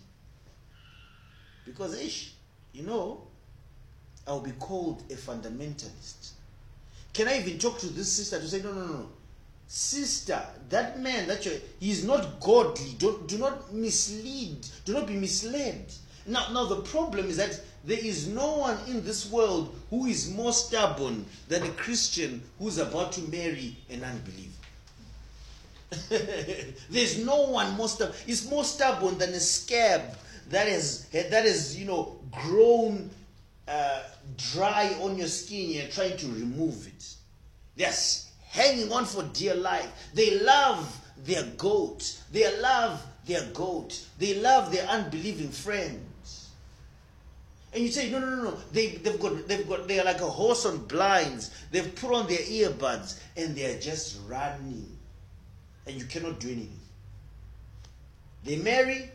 Because, 1.66 2.00
ish, 2.00 2.32
you 2.72 2.82
know, 2.82 3.22
I'll 4.26 4.40
be 4.40 4.52
called 4.52 5.02
a 5.10 5.14
fundamentalist. 5.14 6.30
Can 7.16 7.28
I 7.28 7.38
even 7.38 7.58
talk 7.58 7.78
to 7.78 7.86
this 7.86 8.12
sister 8.12 8.38
to 8.38 8.46
say, 8.46 8.60
no, 8.60 8.72
no, 8.72 8.84
no, 8.84 9.08
sister, 9.66 10.38
that 10.68 11.00
man 11.00 11.26
that 11.28 11.46
you're, 11.46 11.54
he's 11.80 12.04
not 12.04 12.40
godly. 12.40 12.94
Don't, 12.98 13.26
do 13.26 13.38
not 13.38 13.72
mislead. 13.72 14.66
Do 14.84 14.92
not 14.92 15.06
be 15.06 15.14
misled. 15.14 15.90
Now, 16.26 16.52
now 16.52 16.66
the 16.66 16.82
problem 16.82 17.30
is 17.30 17.38
that 17.38 17.58
there 17.84 17.98
is 17.98 18.28
no 18.28 18.58
one 18.58 18.76
in 18.86 19.02
this 19.02 19.30
world 19.30 19.74
who 19.88 20.04
is 20.04 20.30
more 20.30 20.52
stubborn 20.52 21.24
than 21.48 21.62
a 21.62 21.70
Christian 21.70 22.42
who's 22.58 22.76
about 22.76 23.12
to 23.12 23.22
marry 23.30 23.74
an 23.88 24.04
unbeliever. 24.04 24.50
There's 26.90 27.24
no 27.24 27.48
one 27.48 27.72
more 27.76 27.88
stubborn. 27.88 28.14
It's 28.26 28.46
more 28.50 28.62
stubborn 28.64 29.16
than 29.16 29.30
a 29.30 29.40
scab 29.40 30.02
that 30.50 30.68
is 30.68 31.06
that 31.06 31.46
is 31.46 31.78
you 31.78 31.86
know 31.86 32.18
grown 32.30 33.08
uh, 33.68 34.02
dry 34.52 34.96
on 35.00 35.18
your 35.18 35.28
skin. 35.28 35.70
You're 35.70 35.88
trying 35.88 36.16
to 36.18 36.26
remove 36.26 36.86
it. 36.86 37.14
They're 37.76 37.92
hanging 38.48 38.92
on 38.92 39.04
for 39.04 39.22
dear 39.32 39.54
life. 39.54 39.90
They 40.14 40.40
love 40.40 41.00
their 41.24 41.44
goat. 41.56 42.20
They 42.32 42.60
love 42.60 43.04
their 43.26 43.44
goat. 43.52 44.00
They 44.18 44.40
love 44.40 44.72
their 44.72 44.86
unbelieving 44.86 45.50
friends. 45.50 46.50
And 47.72 47.84
you 47.84 47.90
say, 47.90 48.10
no, 48.10 48.20
no, 48.20 48.30
no, 48.30 48.42
no. 48.42 48.56
They, 48.72 48.92
they've 48.92 49.20
got, 49.20 49.46
they've 49.46 49.68
got, 49.68 49.86
they 49.86 50.00
are 50.00 50.04
like 50.04 50.20
a 50.22 50.30
horse 50.30 50.64
on 50.64 50.86
blinds. 50.86 51.50
They've 51.70 51.94
put 51.94 52.14
on 52.14 52.26
their 52.26 52.38
earbuds 52.38 53.20
and 53.36 53.54
they 53.54 53.74
are 53.74 53.78
just 53.78 54.18
running. 54.26 54.96
And 55.86 55.96
you 55.96 56.06
cannot 56.06 56.40
do 56.40 56.48
anything. 56.48 56.80
They 58.44 58.56
marry, 58.56 59.10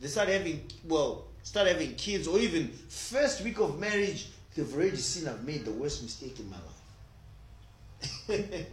they 0.00 0.06
start 0.06 0.28
having, 0.28 0.66
well, 0.86 1.24
start 1.46 1.68
having 1.68 1.94
kids, 1.94 2.26
or 2.26 2.40
even 2.40 2.66
first 2.88 3.42
week 3.42 3.60
of 3.60 3.78
marriage, 3.78 4.26
they've 4.56 4.74
already 4.74 4.96
seen 4.96 5.28
I've 5.28 5.44
made 5.44 5.64
the 5.64 5.70
worst 5.70 6.02
mistake 6.02 6.40
in 6.40 6.50
my 6.50 6.56
life. 8.26 8.42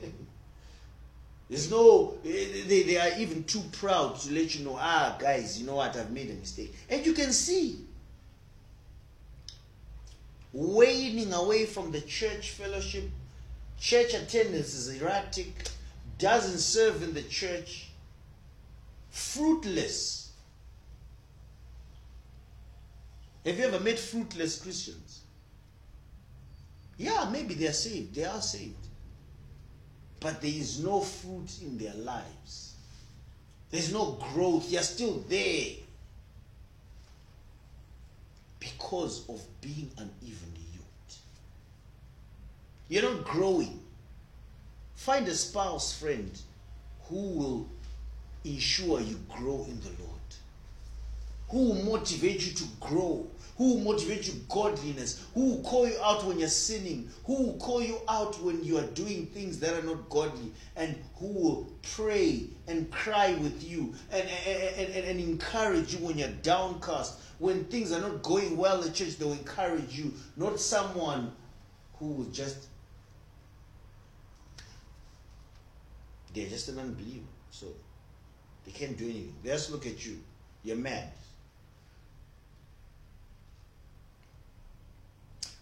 There's 1.50 1.70
no, 1.70 2.18
they, 2.24 2.82
they 2.82 2.98
are 2.98 3.20
even 3.20 3.44
too 3.44 3.62
proud 3.74 4.20
to 4.22 4.34
let 4.34 4.56
you 4.56 4.66
know, 4.66 4.76
ah, 4.80 5.16
guys, 5.20 5.60
you 5.60 5.68
know 5.68 5.76
what, 5.76 5.96
I've 5.96 6.10
made 6.10 6.32
a 6.32 6.34
mistake. 6.34 6.74
And 6.90 7.06
you 7.06 7.14
can 7.14 7.32
see 7.32 7.86
waning 10.52 11.32
away 11.32 11.68
from 11.68 11.92
the 11.92 12.02
church 12.02 12.50
fellowship. 12.52 13.04
Church 13.80 14.16
attendance 14.16 14.74
is 14.74 15.00
erratic, 15.00 15.68
doesn't 16.18 16.58
serve 16.58 17.04
in 17.04 17.14
the 17.14 17.22
church. 17.22 17.90
fruitless. 19.12 20.23
Have 23.46 23.58
you 23.58 23.66
ever 23.66 23.80
met 23.80 24.00
fruitless 24.00 24.62
Christians? 24.62 25.22
Yeah, 26.98 27.30
maybe 27.32 27.56
they 27.56 27.68
are 27.68 27.74
saved. 27.74 28.16
They 28.16 28.24
are 28.24 28.42
saved. 28.42 28.88
But 30.20 30.42
there 30.42 30.52
is 30.52 30.80
no 30.80 31.02
fruit 31.02 31.60
in 31.62 31.78
their 31.78 31.94
lives. 31.96 32.76
There's 33.70 33.92
no 33.92 34.18
growth. 34.34 34.72
You're 34.72 34.82
still 34.84 35.24
there. 35.28 35.72
Because 38.60 39.28
of 39.28 39.42
being 39.60 39.92
unevenly 39.98 40.68
yoked. 40.74 41.18
You're 42.88 43.04
not 43.04 43.26
growing. 43.26 43.82
Find 44.96 45.28
a 45.28 45.36
spouse 45.36 46.00
friend 46.00 46.32
who 47.10 47.30
will 47.32 47.70
ensure 48.46 49.02
you 49.02 49.20
grow 49.28 49.66
in 49.68 49.82
the 49.82 49.90
Lord. 50.02 50.22
Who 51.50 51.70
will 51.70 51.84
motivate 51.84 52.46
you 52.46 52.54
to 52.54 52.64
grow. 52.80 53.28
Who 53.58 53.76
will 53.76 53.94
motivate 53.94 54.28
you 54.28 54.34
godliness. 54.50 55.26
Who 55.34 55.52
will 55.52 55.64
call 55.64 55.88
you 55.88 55.96
out 56.04 56.26
when 56.26 56.40
you're 56.40 56.48
sinning. 56.48 57.10
Who 57.26 57.44
will 57.44 57.58
call 57.58 57.82
you 57.82 58.00
out 58.10 58.42
when 58.42 58.64
you 58.64 58.78
are 58.78 58.88
doing 58.88 59.28
things 59.28 59.60
that 59.60 59.74
are 59.74 59.86
not 59.86 60.10
godly. 60.10 60.52
And 60.76 60.96
who 61.18 61.28
will 61.28 61.74
pray 61.96 62.48
and 62.68 62.90
cry 62.92 63.34
with 63.36 63.64
you 63.64 63.94
and, 64.12 64.28
and, 64.48 64.94
and, 64.94 65.06
and 65.06 65.20
encourage 65.20 65.94
you 65.94 66.00
when 66.06 66.18
you're 66.18 66.30
downcast. 66.30 67.20
When 67.40 67.66
things 67.66 67.92
are 67.92 68.02
not 68.02 68.24
going 68.24 68.58
well 68.58 68.84
at 68.84 68.94
church, 68.94 69.18
they'll 69.18 69.34
encourage 69.34 69.98
you. 69.98 70.14
Not 70.36 70.60
someone 70.60 71.32
who 72.00 72.08
will 72.08 72.26
just 72.26 72.68
they're 76.34 76.48
just 76.48 76.70
an 76.70 76.80
unbeliever. 76.80 77.26
So 77.52 77.68
they 78.66 78.72
can't 78.72 78.98
do 78.98 79.06
anything. 79.06 79.36
They 79.44 79.50
just 79.50 79.72
look 79.72 79.86
at 79.86 80.06
you. 80.06 80.20
You're 80.64 80.78
mad. 80.78 81.12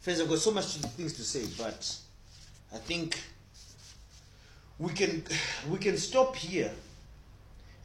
Friends, 0.01 0.19
I've 0.19 0.29
got 0.29 0.39
so 0.39 0.51
much 0.51 0.65
things 0.65 1.13
to 1.13 1.23
say, 1.23 1.45
but 1.57 1.95
I 2.73 2.77
think 2.77 3.21
we 4.79 4.91
can 4.93 5.23
we 5.69 5.77
can 5.77 5.95
stop 5.95 6.35
here. 6.35 6.71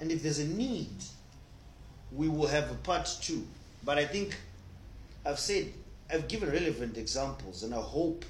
And 0.01 0.11
if 0.11 0.23
there's 0.23 0.39
a 0.39 0.47
need, 0.47 0.95
we 2.11 2.29
will 2.29 2.47
have 2.47 2.71
a 2.71 2.75
part 2.77 3.07
two. 3.21 3.47
But 3.85 3.99
I 3.99 4.07
think 4.07 4.35
I've 5.27 5.39
said 5.39 5.73
I've 6.11 6.27
given 6.27 6.51
relevant 6.51 6.97
examples, 6.97 7.63
and 7.63 7.75
I 7.75 7.81
hope 7.81 8.25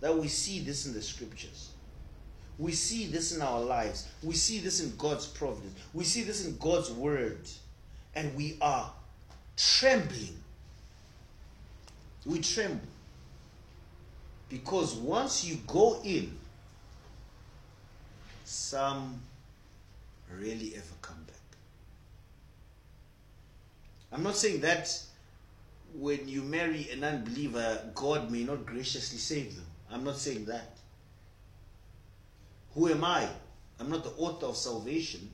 that 0.00 0.16
we 0.16 0.28
see 0.28 0.60
this 0.60 0.86
in 0.86 0.94
the 0.94 1.02
scriptures. 1.02 1.70
We 2.58 2.72
see 2.72 3.06
this 3.06 3.36
in 3.36 3.42
our 3.42 3.60
lives. 3.60 4.08
We 4.22 4.34
see 4.34 4.60
this 4.60 4.80
in 4.80 4.96
God's 4.96 5.26
providence. 5.26 5.78
We 5.92 6.04
see 6.04 6.22
this 6.22 6.46
in 6.46 6.56
God's 6.56 6.90
word. 6.90 7.46
And 8.14 8.34
we 8.34 8.56
are 8.62 8.90
trembling. 9.56 10.38
We 12.26 12.40
tremble. 12.40 12.80
Because 14.48 14.94
once 14.94 15.44
you 15.44 15.58
go 15.66 16.00
in, 16.04 16.36
some 18.44 19.20
rarely 20.32 20.74
ever 20.76 20.84
come 21.02 21.22
back. 21.26 21.36
I'm 24.12 24.22
not 24.22 24.36
saying 24.36 24.60
that 24.60 25.02
when 25.94 26.28
you 26.28 26.42
marry 26.42 26.88
an 26.90 27.04
unbeliever, 27.04 27.90
God 27.94 28.30
may 28.30 28.44
not 28.44 28.66
graciously 28.66 29.18
save 29.18 29.56
them. 29.56 29.66
I'm 29.90 30.04
not 30.04 30.16
saying 30.16 30.46
that. 30.46 30.76
Who 32.74 32.88
am 32.88 33.04
I? 33.04 33.28
I'm 33.80 33.90
not 33.90 34.04
the 34.04 34.10
author 34.10 34.46
of 34.46 34.56
salvation. 34.56 35.30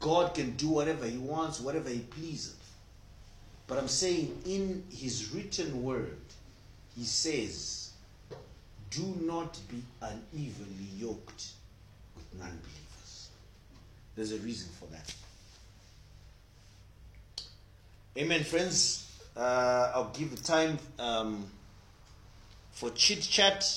God 0.00 0.34
can 0.34 0.52
do 0.52 0.68
whatever 0.68 1.06
He 1.06 1.18
wants, 1.18 1.60
whatever 1.60 1.88
He 1.88 2.00
pleases. 2.00 2.57
But 3.68 3.76
I'm 3.78 3.88
saying 3.88 4.36
in 4.46 4.82
His 4.90 5.32
written 5.32 5.84
word, 5.84 6.16
He 6.96 7.04
says, 7.04 7.92
Do 8.90 9.14
not 9.20 9.58
be 9.68 9.82
unevenly 10.00 10.88
yoked 10.96 11.48
with 12.16 12.26
non 12.38 12.48
believers. 12.48 13.28
There's 14.16 14.32
a 14.32 14.38
reason 14.38 14.70
for 14.80 14.86
that. 14.86 15.14
Amen, 18.16 18.42
friends. 18.42 19.04
Uh, 19.36 19.92
I'll 19.94 20.12
give 20.16 20.34
the 20.34 20.42
time 20.42 20.78
um, 20.98 21.44
for 22.72 22.90
chit 22.90 23.20
chat. 23.20 23.70